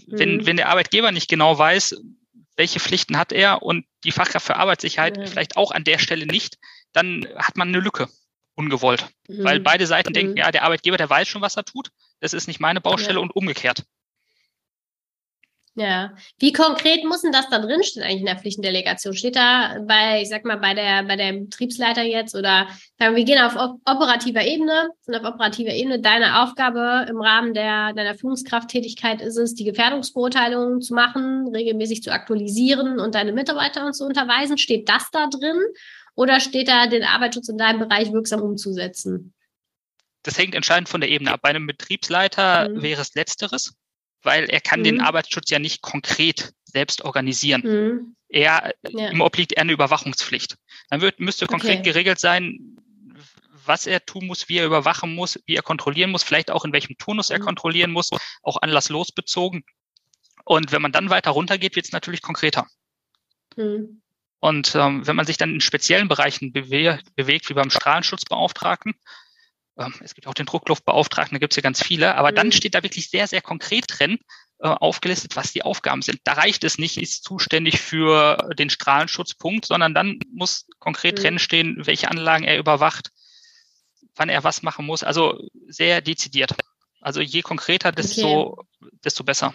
mhm. 0.08 0.45
wenn 0.45 0.58
der 0.58 0.69
Arbeitgeber 0.69 1.12
nicht 1.12 1.30
genau 1.30 1.58
weiß, 1.58 1.95
welche 2.58 2.80
Pflichten 2.80 3.17
hat 3.17 3.32
er 3.32 3.63
und 3.63 3.86
die 4.04 4.12
Fachkraft 4.12 4.45
für 4.45 4.56
Arbeitssicherheit 4.56 5.17
mhm. 5.17 5.27
vielleicht 5.27 5.58
auch 5.58 5.71
an 5.71 5.84
der 5.84 5.99
Stelle 5.99 6.25
nicht, 6.25 6.58
dann 6.93 7.27
hat 7.36 7.58
man 7.58 7.69
eine 7.69 7.80
Lücke 7.80 8.08
ungewollt. 8.56 9.08
Mhm. 9.27 9.43
Weil 9.43 9.60
beide 9.60 9.88
Seiten 9.88 10.13
denken, 10.13 10.34
mhm. 10.34 10.38
ja, 10.38 10.51
der 10.51 10.63
Arbeitgeber, 10.63 10.97
der 10.97 11.10
weiß 11.10 11.27
schon, 11.27 11.41
was 11.41 11.58
er 11.58 11.65
tut. 11.65 11.89
Das 12.19 12.34
ist 12.34 12.47
nicht 12.47 12.60
meine 12.60 12.82
Baustelle 12.82 13.15
ja. 13.15 13.21
und 13.21 13.36
umgekehrt. 13.36 13.84
Ja. 15.75 16.13
Wie 16.38 16.51
konkret 16.51 17.05
muss 17.05 17.21
denn 17.21 17.31
das 17.31 17.49
da 17.49 17.60
drinstehen 17.60 18.03
eigentlich 18.03 18.19
in 18.19 18.25
der 18.25 18.38
Pflichtendelegation? 18.38 19.13
Steht 19.13 19.38
da 19.38 19.77
bei, 19.88 20.21
ich 20.21 20.27
sag 20.27 20.43
mal, 20.43 20.57
bei 20.57 20.73
der, 20.73 21.03
bei 21.03 21.15
der 21.15 21.31
Betriebsleiter 21.31 22.03
jetzt 22.03 22.36
oder 22.36 22.67
sagen 22.99 23.15
wir, 23.15 23.23
gehen 23.23 23.41
auf 23.41 23.55
operativer 23.55 24.43
Ebene, 24.43 24.89
sind 25.01 25.15
auf 25.15 25.23
operativer 25.23 25.71
Ebene 25.71 26.01
deine 26.01 26.43
Aufgabe 26.43 27.05
im 27.10 27.21
Rahmen 27.21 27.53
der, 27.53 27.93
deiner 27.93 28.15
Führungskrafttätigkeit 28.15 29.21
ist 29.21 29.38
es, 29.38 29.55
die 29.55 29.63
Gefährdungsbeurteilung 29.63 30.81
zu 30.81 30.93
machen, 30.93 31.47
regelmäßig 31.47 32.03
zu 32.03 32.12
aktualisieren 32.12 32.99
und 32.99 33.15
deine 33.15 33.31
Mitarbeiter 33.31 33.93
zu 33.93 34.05
unterweisen. 34.05 34.57
Steht 34.57 34.89
das 34.89 35.10
da 35.12 35.27
drin? 35.27 35.57
Oder 36.15 36.41
steht 36.41 36.67
da, 36.67 36.88
den 36.88 37.05
Arbeitsschutz 37.05 37.47
in 37.47 37.57
deinem 37.57 37.79
Bereich 37.79 38.12
wirksam 38.12 38.41
umzusetzen? 38.41 39.34
Das 40.23 40.38
hängt 40.38 40.53
entscheidend 40.53 40.89
von 40.89 40.99
der 40.99 41.10
Ebene 41.10 41.31
ab. 41.31 41.39
Bei 41.41 41.49
einem 41.49 41.65
Betriebsleiter 41.65 42.67
mhm. 42.67 42.81
wäre 42.81 43.01
es 43.01 43.15
Letzteres 43.15 43.73
weil 44.23 44.45
er 44.45 44.62
kann 44.62 44.81
mhm. 44.81 44.86
den 44.86 45.01
Arbeitsschutz 45.01 45.49
ja 45.49 45.60
nicht 45.60 45.81
konkret 45.81 46.53
selbst 46.63 47.03
organisieren. 47.03 47.62
Mhm. 47.63 48.15
Er, 48.29 48.73
ja. 48.88 49.12
ihm 49.12 49.21
obliegt 49.21 49.53
er 49.53 49.62
eine 49.62 49.73
Überwachungspflicht. 49.73 50.57
Dann 50.89 51.01
wird, 51.01 51.19
müsste 51.19 51.47
konkret 51.47 51.79
okay. 51.79 51.91
geregelt 51.91 52.19
sein, 52.19 52.77
was 53.65 53.88
er 53.88 54.05
tun 54.05 54.27
muss, 54.27 54.49
wie 54.49 54.57
er 54.57 54.65
überwachen 54.65 55.13
muss, 55.13 55.39
wie 55.45 55.55
er 55.55 55.62
kontrollieren 55.62 56.12
muss, 56.12 56.23
vielleicht 56.23 56.49
auch 56.49 56.65
in 56.65 56.73
welchem 56.73 56.97
Turnus 56.97 57.29
er 57.29 57.39
mhm. 57.39 57.45
kontrollieren 57.45 57.91
muss, 57.91 58.10
auch 58.41 58.62
anlasslos 58.62 59.12
bezogen. 59.12 59.63
Und 60.45 60.71
wenn 60.71 60.81
man 60.81 60.91
dann 60.91 61.10
weiter 61.10 61.31
runtergeht, 61.31 61.75
wird 61.75 61.86
es 61.86 61.91
natürlich 61.91 62.21
konkreter. 62.21 62.67
Mhm. 63.55 64.01
Und 64.39 64.73
ähm, 64.75 65.05
wenn 65.05 65.15
man 65.15 65.27
sich 65.27 65.38
dann 65.38 65.53
in 65.53 65.62
speziellen 65.62 66.07
Bereichen 66.07 66.51
bewe 66.51 66.99
bewegt, 67.15 67.49
wie 67.49 67.53
beim 67.53 67.69
Strahlenschutzbeauftragten, 67.69 68.95
es 70.01 70.15
gibt 70.15 70.27
auch 70.27 70.33
den 70.33 70.45
Druckluftbeauftragten, 70.45 71.35
da 71.35 71.39
gibt 71.39 71.53
es 71.53 71.57
ja 71.57 71.61
ganz 71.61 71.83
viele, 71.83 72.15
aber 72.15 72.31
mhm. 72.31 72.35
dann 72.35 72.51
steht 72.51 72.75
da 72.75 72.83
wirklich 72.83 73.09
sehr, 73.09 73.27
sehr 73.27 73.41
konkret 73.41 73.85
drin, 73.87 74.19
äh, 74.59 74.67
aufgelistet, 74.67 75.35
was 75.35 75.53
die 75.53 75.63
Aufgaben 75.63 76.01
sind. 76.01 76.19
Da 76.23 76.33
reicht 76.33 76.63
es 76.63 76.77
nicht, 76.77 76.97
ist 76.97 77.23
zuständig 77.23 77.81
für 77.81 78.37
den 78.59 78.69
Strahlenschutzpunkt, 78.69 79.65
sondern 79.65 79.95
dann 79.95 80.19
muss 80.31 80.67
konkret 80.79 81.17
mhm. 81.17 81.21
drin 81.21 81.39
stehen, 81.39 81.81
welche 81.85 82.11
Anlagen 82.11 82.43
er 82.43 82.59
überwacht, 82.59 83.09
wann 84.15 84.29
er 84.29 84.43
was 84.43 84.61
machen 84.61 84.85
muss. 84.85 85.03
Also 85.03 85.41
sehr 85.67 86.01
dezidiert. 86.01 86.55
Also 86.99 87.21
je 87.21 87.41
konkreter, 87.41 87.91
desto, 87.91 88.51
okay. 88.51 88.89
desto 89.03 89.23
besser. 89.23 89.53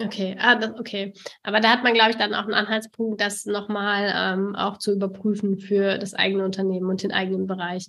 Okay, 0.00 0.36
ah, 0.38 0.54
das, 0.54 0.78
okay. 0.78 1.12
Aber 1.42 1.58
da 1.58 1.70
hat 1.70 1.82
man, 1.82 1.94
glaube 1.94 2.10
ich, 2.10 2.16
dann 2.16 2.34
auch 2.34 2.44
einen 2.44 2.54
Anhaltspunkt, 2.54 3.20
das 3.20 3.46
nochmal 3.46 4.12
ähm, 4.14 4.54
auch 4.54 4.78
zu 4.78 4.92
überprüfen 4.92 5.58
für 5.58 5.98
das 5.98 6.14
eigene 6.14 6.44
Unternehmen 6.44 6.88
und 6.88 7.02
den 7.02 7.10
eigenen 7.10 7.48
Bereich. 7.48 7.88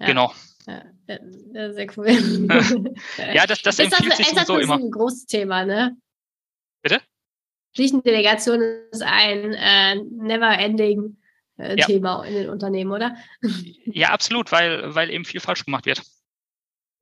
Ja. 0.00 0.06
Genau. 0.06 0.32
Ja, 0.66 1.72
sehr 1.72 1.86
cool. 1.96 2.08
ja, 3.34 3.46
das, 3.46 3.62
das 3.62 3.78
empfiehlt 3.78 4.16
sich 4.16 4.28
sowieso 4.28 4.58
immer. 4.58 4.74
Das 4.74 4.80
ist 4.80 4.86
ein 4.86 4.90
großes 4.90 5.26
Thema, 5.26 5.64
ne? 5.64 5.96
Bitte? 6.82 7.00
Pflichtendelegation 7.74 8.62
ist 8.90 9.02
ein 9.02 9.54
äh, 9.54 9.96
never-ending 9.96 11.16
äh, 11.58 11.76
ja. 11.78 11.86
Thema 11.86 12.24
in 12.24 12.34
den 12.34 12.50
Unternehmen, 12.50 12.92
oder? 12.92 13.16
Ja, 13.84 14.10
absolut, 14.10 14.52
weil, 14.52 14.94
weil 14.94 15.10
eben 15.10 15.24
viel 15.24 15.40
falsch 15.40 15.64
gemacht 15.64 15.86
wird. 15.86 16.02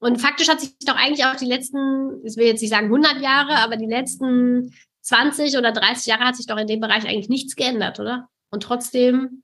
Und 0.01 0.21
faktisch 0.21 0.49
hat 0.49 0.61
sich 0.61 0.79
doch 0.81 0.97
eigentlich 0.97 1.25
auch 1.25 1.37
die 1.37 1.47
letzten, 1.47 2.25
ich 2.25 2.37
will 2.37 2.47
jetzt 2.47 2.61
nicht 2.61 2.71
sagen 2.71 2.87
100 2.87 3.21
Jahre, 3.21 3.57
aber 3.57 3.77
die 3.77 3.87
letzten 3.87 4.75
20 5.03 5.57
oder 5.57 5.73
30 5.73 6.07
Jahre 6.07 6.25
hat 6.25 6.37
sich 6.37 6.47
doch 6.47 6.59
in 6.59 6.67
dem 6.67 6.81
Bereich 6.81 7.05
eigentlich 7.05 7.29
nichts 7.29 7.57
geändert, 7.57 7.99
oder? 7.99 8.29
Und 8.51 8.63
trotzdem 8.63 9.43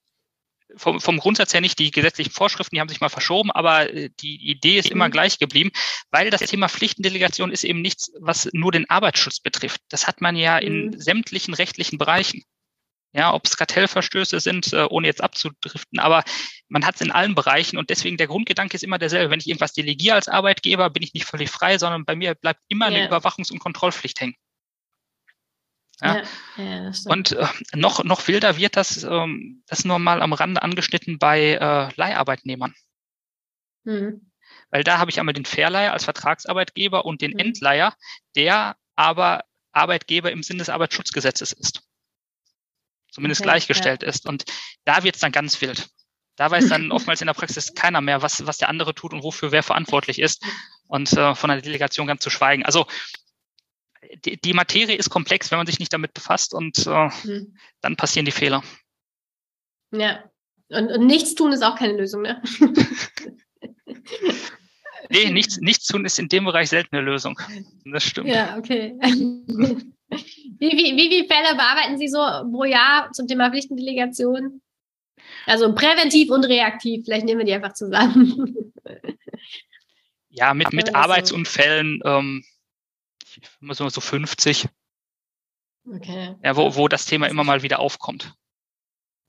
vom, 0.77 1.01
vom 1.01 1.19
Grundsatz 1.19 1.55
her 1.55 1.61
nicht. 1.61 1.79
Die 1.79 1.91
gesetzlichen 1.91 2.33
Vorschriften, 2.33 2.75
die 2.75 2.81
haben 2.81 2.89
sich 2.89 3.01
mal 3.01 3.09
verschoben, 3.09 3.51
aber 3.51 3.93
äh, 3.93 4.11
die 4.21 4.37
Idee 4.51 4.79
ist 4.79 4.91
immer 4.91 5.09
mhm. 5.09 5.13
gleich 5.13 5.39
geblieben, 5.39 5.71
weil 6.11 6.31
das 6.31 6.43
Thema 6.43 6.69
Pflichtendelegation 6.69 7.51
ist 7.51 7.65
eben 7.65 7.83
nichts, 7.83 8.13
was 8.21 8.49
nur 8.53 8.73
den 8.73 8.89
Arbeitsschutz 8.89 9.41
betrifft. 9.41 9.81
Das 9.89 10.07
hat 10.07 10.21
man 10.21 10.37
ja 10.37 10.59
in 10.59 10.87
mhm. 10.87 11.01
sämtlichen 11.01 11.55
rechtlichen 11.55 11.99
Bereichen. 11.99 12.43
Ja, 13.17 13.33
ob 13.33 13.47
es 13.47 13.57
Kartellverstöße 13.57 14.41
sind, 14.41 14.73
äh, 14.73 14.87
ohne 14.91 15.07
jetzt 15.07 15.23
abzudriften, 15.23 16.01
aber 16.01 16.25
man 16.69 16.85
hat 16.85 16.97
es 16.97 17.01
in 17.01 17.13
allen 17.13 17.37
Bereichen 17.37 17.79
und 17.79 17.89
deswegen 17.89 18.17
der 18.17 18.27
Grundgedanke 18.27 18.75
ist 18.75 18.83
immer 18.83 18.99
derselbe. 18.99 19.31
Wenn 19.31 19.39
ich 19.39 19.47
irgendwas 19.47 19.73
delegiere 19.73 20.17
als 20.17 20.27
Arbeitgeber, 20.27 20.91
bin 20.91 21.05
ich 21.05 21.15
nicht 21.15 21.25
völlig 21.25 21.49
frei, 21.49 21.79
sondern 21.79 22.05
bei 22.05 22.17
mir 22.17 22.35
bleibt 22.35 22.61
immer 22.67 22.91
yeah. 22.91 22.97
eine 22.97 23.09
Überwachungs- 23.09 23.53
und 23.53 23.61
Kontrollpflicht 23.61 24.21
hängen. 24.21 24.35
Ja. 26.01 26.23
ja, 26.57 26.65
ja 26.65 26.93
und 27.07 27.33
äh, 27.33 27.47
noch, 27.75 28.03
noch 28.05 28.27
wilder 28.27 28.57
wird 28.57 28.77
das, 28.77 29.05
ähm, 29.05 29.63
das 29.67 29.85
nur 29.85 29.99
mal 29.99 30.23
am 30.23 30.33
Rande 30.33 30.63
angeschnitten 30.63 31.19
bei 31.19 31.55
äh, 31.55 31.93
Leiharbeitnehmern. 31.97 32.75
Mhm. 33.85 34.33
Weil 34.71 34.83
da 34.83 34.99
habe 34.99 35.11
ich 35.11 35.21
einmal 35.21 35.35
den 35.35 35.45
Verleiher 35.45 35.93
als 35.93 36.05
Vertragsarbeitgeber 36.05 37.05
und 37.05 37.21
den 37.21 37.33
mhm. 37.33 37.39
Endleiher, 37.39 37.95
der 38.35 38.77
aber 38.97 39.45
Arbeitgeber 39.73 40.33
im 40.33 40.43
Sinne 40.43 40.59
des 40.59 40.69
Arbeitsschutzgesetzes 40.69 41.53
ist. 41.53 41.83
Zumindest 43.11 43.43
okay, 43.43 43.51
gleichgestellt 43.51 44.03
ist. 44.03 44.27
Und 44.27 44.45
da 44.85 45.05
wird 45.05 45.15
es 45.15 45.21
dann 45.21 45.33
ganz 45.33 45.61
wild. 45.61 45.89
Da 46.37 46.51
weiß 46.51 46.69
dann 46.69 46.91
oftmals 46.93 47.21
in 47.21 47.27
der 47.27 47.35
Praxis 47.35 47.75
keiner 47.75 48.01
mehr, 48.01 48.23
was, 48.23 48.47
was 48.47 48.59
der 48.59 48.69
andere 48.69 48.95
tut 48.95 49.13
und 49.13 49.23
wofür 49.23 49.53
wer 49.53 49.63
verantwortlich 49.63 50.21
ist. 50.21 50.45
Und 50.87 51.11
äh, 51.15 51.35
von 51.35 51.49
der 51.49 51.63
Delegation 51.63 52.07
ganz 52.07 52.23
zu 52.23 52.29
schweigen. 52.29 52.63
Also 52.63 52.87
die, 54.25 54.41
die 54.41 54.53
Materie 54.53 54.97
ist 54.97 55.11
komplex, 55.11 55.51
wenn 55.51 55.59
man 55.59 55.67
sich 55.67 55.79
nicht 55.79 55.93
damit 55.93 56.15
befasst 56.15 56.55
und 56.55 56.87
äh, 56.87 57.09
mhm. 57.25 57.57
dann 57.81 57.97
passieren 57.97 58.25
die 58.25 58.33
Fehler. 58.33 58.63
Ja, 59.93 60.25
und, 60.69 60.91
und 60.91 61.07
nichts 61.07 61.35
tun 61.35 61.53
ist 61.53 61.63
auch 61.63 61.77
keine 61.77 61.95
Lösung, 61.95 62.23
ne? 62.23 62.43
nee, 65.11 65.31
nichts, 65.31 65.59
nichts 65.59 65.87
tun 65.87 66.05
ist 66.05 66.19
in 66.19 66.29
dem 66.29 66.45
Bereich 66.45 66.69
selten 66.69 66.97
eine 66.97 67.05
Lösung. 67.05 67.39
Das 67.85 68.05
stimmt. 68.05 68.29
Ja, 68.29 68.57
okay. 68.59 68.99
Wie, 70.59 70.71
wie, 70.71 70.97
wie 70.97 71.09
viele 71.09 71.27
Fälle 71.27 71.57
bearbeiten 71.57 71.99
Sie 71.99 72.07
so 72.07 72.19
pro 72.19 72.65
Jahr 72.65 73.11
zum 73.13 73.27
Thema 73.27 73.51
Pflichtendelegation? 73.51 74.63
Also 75.47 75.75
präventiv 75.75 76.31
und 76.31 76.45
reaktiv, 76.45 77.05
vielleicht 77.05 77.25
nehmen 77.25 77.41
wir 77.41 77.47
die 77.47 77.55
einfach 77.55 77.73
zusammen. 77.73 78.73
Ja, 80.31 80.55
mit, 80.55 80.73
mit 80.73 80.95
Arbeitsunfällen 80.95 82.01
ähm, 82.05 82.45
immer 83.61 83.75
so, 83.75 83.89
so 83.89 84.01
50. 84.01 84.69
Okay. 85.87 86.35
Ja, 86.43 86.57
wo, 86.57 86.75
wo 86.77 86.89
das 86.89 87.07
Thema 87.07 87.29
immer 87.29 87.45
mal 87.45 87.63
wieder 87.63 87.79
aufkommt. 87.79 88.35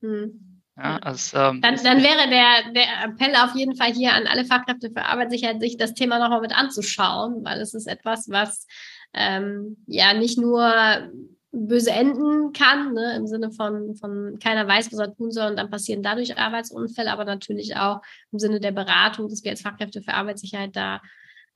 Hm. 0.02 0.62
Ja, 0.78 0.98
also, 0.98 1.38
ähm, 1.38 1.62
dann, 1.62 1.76
dann 1.84 2.04
wäre 2.04 2.30
der, 2.30 2.74
der 2.74 3.06
Appell 3.06 3.34
auf 3.36 3.56
jeden 3.56 3.78
Fall 3.78 3.94
hier 3.94 4.14
an 4.14 4.28
alle 4.28 4.44
Fachkräfte 4.44 4.92
für 4.92 5.06
Arbeitssicherheit, 5.06 5.62
sich 5.62 5.78
das 5.78 5.94
Thema 5.94 6.20
nochmal 6.20 6.42
mit 6.42 6.56
anzuschauen, 6.56 7.46
weil 7.46 7.62
es 7.62 7.74
ist 7.74 7.88
etwas, 7.88 8.30
was 8.30 8.68
ähm, 9.14 9.78
ja 9.88 10.14
nicht 10.14 10.38
nur 10.38 11.10
böse 11.54 11.92
enden 11.92 12.52
kann, 12.52 12.94
ne, 12.94 13.16
im 13.16 13.28
Sinne 13.28 13.52
von, 13.52 13.96
von 13.96 14.38
keiner 14.40 14.68
weiß, 14.68 14.92
was 14.92 15.00
er 15.00 15.16
tun 15.16 15.32
soll 15.32 15.52
und 15.52 15.56
dann 15.56 15.72
passieren 15.72 16.04
dadurch 16.04 16.38
Arbeitsunfälle, 16.38 17.12
aber 17.12 17.24
natürlich 17.24 17.78
auch 17.78 18.02
im 18.34 18.40
Sinne 18.40 18.60
der 18.60 18.74
Beratung, 18.74 19.30
dass 19.30 19.44
wir 19.44 19.52
als 19.52 19.62
Fachkräfte 19.62 20.02
für 20.02 20.14
Arbeitssicherheit 20.14 20.76
da 20.76 21.02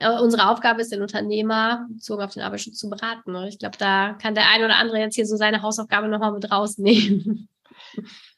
unsere 0.07 0.49
Aufgabe 0.49 0.81
ist, 0.81 0.91
den 0.91 1.01
Unternehmer 1.01 1.85
bezogen 1.89 2.23
auf 2.23 2.33
den 2.33 2.43
Arbeitsschutz 2.43 2.77
zu 2.77 2.89
beraten. 2.89 3.33
Ne? 3.33 3.49
Ich 3.49 3.59
glaube, 3.59 3.77
da 3.77 4.13
kann 4.13 4.33
der 4.35 4.47
ein 4.49 4.63
oder 4.63 4.77
andere 4.77 4.99
jetzt 4.99 5.15
hier 5.15 5.25
so 5.25 5.35
seine 5.35 5.61
Hausaufgabe 5.61 6.07
nochmal 6.07 6.31
mit 6.31 6.49
rausnehmen. 6.49 7.49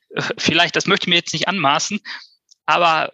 äh, 0.10 0.24
vielleicht, 0.38 0.76
das 0.76 0.88
möchte 0.88 1.06
ich 1.06 1.10
mir 1.10 1.18
jetzt 1.18 1.34
nicht 1.34 1.48
anmaßen, 1.48 2.00
aber 2.66 3.12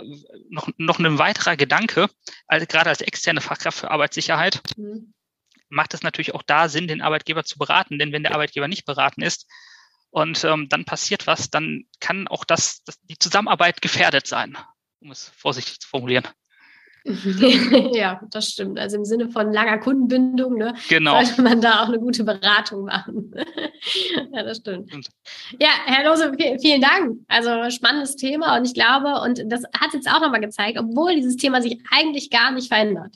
noch, 0.50 0.70
noch 0.78 1.00
ein 1.00 1.20
weiterer 1.20 1.58
Gedanke, 1.58 2.10
also 2.48 2.66
gerade 2.66 2.90
als 2.90 3.02
externe 3.02 3.42
Fachkraft 3.42 3.80
für 3.80 3.92
Arbeitssicherheit, 3.92 4.62
mhm. 4.78 5.14
macht 5.68 5.94
es 5.94 6.04
natürlich 6.04 6.34
auch 6.34 6.44
da 6.44 6.70
Sinn, 6.70 6.88
den 6.88 7.02
Arbeitgeber 7.02 7.44
zu 7.44 7.58
beraten. 7.58 8.00
Denn 8.00 8.14
wenn 8.14 8.24
der 8.24 8.34
Arbeitgeber 8.34 8.68
nicht 8.70 8.86
beraten 8.86 9.22
ist 9.22 9.48
und 10.10 10.44
ähm, 10.46 10.70
dann 10.70 10.86
passiert 10.86 11.28
was, 11.28 11.50
dann 11.50 11.84
kann 12.00 12.28
auch 12.30 12.46
das, 12.46 12.84
das, 12.86 12.98
die 13.02 13.20
Zusammenarbeit 13.20 13.82
gefährdet 13.82 14.26
sein, 14.26 14.58
um 15.02 15.12
es 15.12 15.30
vorsichtig 15.36 15.80
zu 15.80 15.88
formulieren. 15.90 16.28
ja, 17.94 18.20
das 18.32 18.50
stimmt. 18.50 18.80
Also 18.80 18.98
im 18.98 19.06
Sinne 19.06 19.30
von 19.30 19.52
langer 19.52 19.78
Kundenbindung, 19.80 20.56
ne, 20.56 20.74
genau. 20.90 21.14
sollte 21.24 21.42
man 21.42 21.62
da 21.62 21.84
auch 21.84 21.88
eine 21.88 22.00
gute 22.00 22.24
Beratung 22.24 22.86
machen. 22.86 23.32
ja, 24.34 24.44
das 24.44 24.58
stimmt. 24.58 24.92
Ja, 25.60 25.70
Herr 25.86 26.10
Lose, 26.10 26.32
vielen 26.62 26.82
Dank. 26.82 27.20
Also 27.28 27.70
spannendes 27.70 28.16
Thema 28.16 28.58
und 28.58 28.66
ich 28.66 28.74
glaube, 28.74 29.22
und 29.22 29.44
das 29.52 29.64
hat 29.80 29.94
jetzt 29.94 30.10
auch 30.10 30.22
nochmal 30.22 30.42
gezeigt, 30.42 30.78
obwohl 30.80 31.16
dieses 31.16 31.38
Thema 31.38 31.62
sich 31.62 31.80
eigentlich 31.92 32.30
gar 32.30 32.52
nicht 32.52 32.68
verändert 32.68 33.16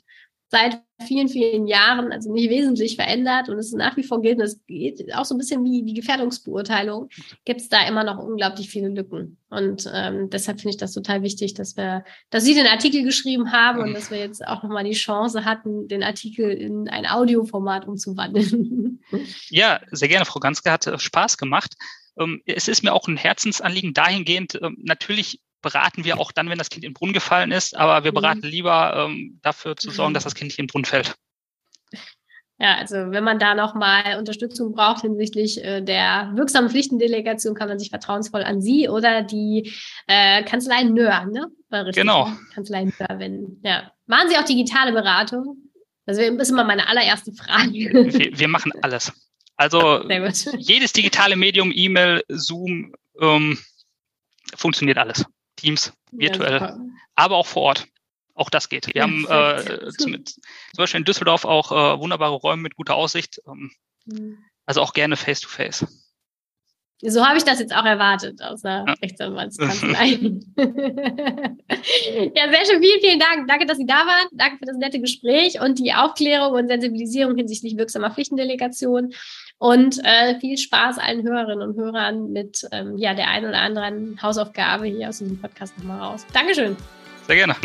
seit 0.52 0.82
vielen, 1.06 1.28
vielen 1.28 1.66
Jahren, 1.66 2.12
also 2.12 2.30
nicht 2.30 2.50
wesentlich 2.50 2.96
verändert 2.96 3.48
und 3.48 3.58
es 3.58 3.72
nach 3.72 3.96
wie 3.96 4.02
vor 4.02 4.20
gilt, 4.20 4.36
und 4.36 4.44
es 4.44 4.60
geht 4.66 5.02
auch 5.14 5.24
so 5.24 5.34
ein 5.34 5.38
bisschen 5.38 5.64
wie 5.64 5.82
die 5.82 5.94
Gefährdungsbeurteilung, 5.94 7.08
gibt 7.46 7.62
es 7.62 7.70
da 7.70 7.88
immer 7.88 8.04
noch 8.04 8.18
unglaublich 8.18 8.68
viele 8.68 8.88
Lücken. 8.88 9.38
Und 9.48 9.90
ähm, 9.92 10.28
deshalb 10.28 10.60
finde 10.60 10.74
ich 10.74 10.76
das 10.76 10.92
total 10.92 11.22
wichtig, 11.22 11.54
dass 11.54 11.78
wir, 11.78 12.04
dass 12.28 12.44
Sie 12.44 12.54
den 12.54 12.66
Artikel 12.66 13.02
geschrieben 13.02 13.50
haben 13.50 13.80
und 13.80 13.94
dass 13.94 14.10
wir 14.10 14.18
jetzt 14.18 14.46
auch 14.46 14.62
nochmal 14.62 14.84
die 14.84 14.92
Chance 14.92 15.46
hatten, 15.46 15.88
den 15.88 16.02
Artikel 16.02 16.50
in 16.50 16.86
ein 16.88 17.06
Audioformat 17.06 17.88
umzuwandeln. 17.88 19.00
Ja, 19.48 19.80
sehr 19.90 20.08
gerne, 20.08 20.26
Frau 20.26 20.38
Ganske, 20.38 20.70
hat 20.70 20.88
Spaß 21.00 21.38
gemacht. 21.38 21.74
Ähm, 22.18 22.42
es 22.44 22.68
ist 22.68 22.84
mir 22.84 22.92
auch 22.92 23.08
ein 23.08 23.16
Herzensanliegen 23.16 23.94
dahingehend, 23.94 24.58
ähm, 24.62 24.76
natürlich 24.82 25.40
beraten 25.62 26.04
wir 26.04 26.18
auch 26.18 26.32
dann, 26.32 26.50
wenn 26.50 26.58
das 26.58 26.70
Kind 26.70 26.84
in 26.84 26.90
den 26.90 26.94
Brunnen 26.94 27.14
gefallen 27.14 27.52
ist, 27.52 27.76
aber 27.76 28.04
wir 28.04 28.12
mhm. 28.12 28.16
beraten 28.16 28.42
lieber 28.42 29.06
ähm, 29.08 29.38
dafür 29.42 29.76
zu 29.76 29.90
sorgen, 29.90 30.14
dass 30.14 30.24
das 30.24 30.34
Kind 30.34 30.48
nicht 30.48 30.58
in 30.58 30.66
den 30.66 30.70
Brunnen 30.70 30.84
fällt. 30.84 31.16
Ja, 32.58 32.76
also 32.76 32.94
wenn 32.94 33.24
man 33.24 33.40
da 33.40 33.54
nochmal 33.56 34.18
Unterstützung 34.18 34.72
braucht 34.72 35.00
hinsichtlich 35.00 35.64
äh, 35.64 35.80
der 35.80 36.30
wirksamen 36.34 36.70
Pflichtendelegation, 36.70 37.54
kann 37.54 37.68
man 37.68 37.78
sich 37.78 37.90
vertrauensvoll 37.90 38.44
an 38.44 38.60
Sie 38.60 38.88
oder 38.88 39.22
die 39.22 39.72
äh, 40.06 40.44
Kanzlei 40.44 40.84
Nöhr, 40.84 41.24
ne? 41.24 41.48
Genau. 41.92 42.28
Ne? 42.28 42.38
Kanzlei 42.54 42.84
Nöhr 42.84 43.18
wenden. 43.18 43.60
Ja. 43.64 43.90
Machen 44.06 44.28
Sie 44.28 44.36
auch 44.36 44.44
digitale 44.44 44.92
Beratung? 44.92 45.56
Das 46.06 46.18
ist 46.18 46.50
immer 46.50 46.64
meine 46.64 46.88
allererste 46.88 47.32
Frage. 47.32 47.72
Wir, 47.72 48.38
wir 48.38 48.48
machen 48.48 48.72
alles. 48.82 49.12
Also 49.56 50.08
jedes 50.58 50.92
digitale 50.92 51.34
Medium, 51.34 51.72
E-Mail, 51.74 52.22
Zoom, 52.28 52.94
ähm, 53.20 53.58
funktioniert 54.54 54.98
alles. 54.98 55.24
Teams, 55.62 55.92
virtuell, 56.10 56.60
ja, 56.60 56.78
aber 57.14 57.36
auch 57.36 57.46
vor 57.46 57.62
Ort. 57.62 57.86
Auch 58.34 58.50
das 58.50 58.68
geht. 58.68 58.86
Wir 58.86 58.94
ja, 58.96 59.02
haben 59.02 59.26
äh, 59.28 59.90
zum, 59.98 60.24
zum, 60.24 60.42
Beispiel 60.76 60.98
in 60.98 61.04
Düsseldorf 61.04 61.44
auch 61.44 61.70
äh, 61.70 62.00
wunderbare 62.00 62.34
Räume 62.34 62.62
mit 62.62 62.76
guter 62.76 62.94
Aussicht. 62.94 63.40
Ähm, 63.46 63.70
mhm. 64.06 64.38
Also 64.64 64.80
auch 64.80 64.94
gerne 64.94 65.16
face-to-face. 65.16 65.86
So 67.04 67.26
habe 67.26 67.36
ich 67.36 67.42
das 67.42 67.58
jetzt 67.58 67.74
auch 67.74 67.84
erwartet 67.84 68.40
aus 68.42 68.62
der 68.62 68.84
ja. 68.86 68.94
Rechtsanwaltskanzlei. 69.02 70.10
ja, 72.34 72.50
sehr 72.50 72.64
schön. 72.64 72.80
Vielen, 72.80 73.00
vielen 73.00 73.18
Dank. 73.18 73.48
Danke, 73.48 73.66
dass 73.66 73.76
Sie 73.76 73.86
da 73.86 74.06
waren. 74.06 74.28
Danke 74.30 74.58
für 74.58 74.66
das 74.66 74.76
nette 74.76 75.00
Gespräch 75.00 75.60
und 75.60 75.80
die 75.80 75.92
Aufklärung 75.92 76.54
und 76.54 76.68
Sensibilisierung 76.68 77.36
hinsichtlich 77.36 77.76
wirksamer 77.76 78.12
Pflichtendelegation. 78.12 79.12
Und 79.58 79.98
äh, 80.04 80.38
viel 80.38 80.56
Spaß 80.56 80.98
allen 80.98 81.24
Hörerinnen 81.24 81.68
und 81.68 81.76
Hörern 81.76 82.30
mit 82.30 82.68
ähm, 82.70 82.96
ja, 82.96 83.14
der 83.14 83.28
einen 83.28 83.46
oder 83.46 83.58
anderen 83.58 84.22
Hausaufgabe 84.22 84.86
hier 84.86 85.08
aus 85.08 85.18
diesem 85.18 85.40
Podcast 85.40 85.76
nochmal 85.78 86.00
raus. 86.00 86.24
Dankeschön. 86.32 86.76
Sehr 87.26 87.36
gerne. 87.36 87.56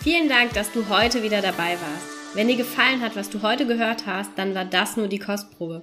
Vielen 0.00 0.28
Dank, 0.28 0.52
dass 0.52 0.70
du 0.70 0.88
heute 0.88 1.24
wieder 1.24 1.40
dabei 1.40 1.72
warst. 1.72 2.36
Wenn 2.36 2.46
dir 2.48 2.56
gefallen 2.56 3.00
hat, 3.00 3.16
was 3.16 3.30
du 3.30 3.42
heute 3.42 3.66
gehört 3.66 4.06
hast, 4.06 4.30
dann 4.36 4.54
war 4.54 4.64
das 4.64 4.96
nur 4.96 5.08
die 5.08 5.18
Kostprobe. 5.18 5.82